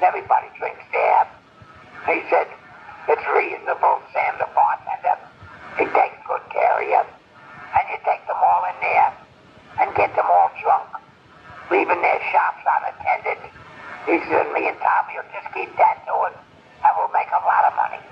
Everybody 0.00 0.46
drinks 0.56 0.86
there. 0.92 1.26
He 2.06 2.22
said, 2.30 2.46
it's 3.08 3.26
reasonable, 3.34 3.98
Sam 4.14 4.38
the 4.38 4.46
bartender. 4.54 5.18
He 5.74 5.84
takes 5.90 6.18
good 6.22 6.44
care 6.54 6.78
of 6.78 6.86
you. 6.86 7.02
And 7.02 7.84
you 7.90 7.98
take 8.06 8.24
them 8.30 8.38
all 8.38 8.62
in 8.70 8.78
there 8.80 9.27
and 9.80 9.94
get 9.94 10.14
them 10.16 10.26
all 10.26 10.50
drunk, 10.62 10.88
leaving 11.70 12.00
their 12.02 12.20
shops 12.32 12.62
unattended. 12.66 13.38
He 14.06 14.18
said, 14.26 14.50
me 14.52 14.68
and 14.68 14.78
Tommy 14.80 15.20
will 15.20 15.30
just 15.32 15.52
keep 15.54 15.70
that 15.76 16.02
going, 16.06 16.34
and 16.34 16.92
we'll 16.96 17.12
make 17.12 17.28
a 17.30 17.42
lot 17.46 17.64
of 17.68 17.76
money. 17.76 18.02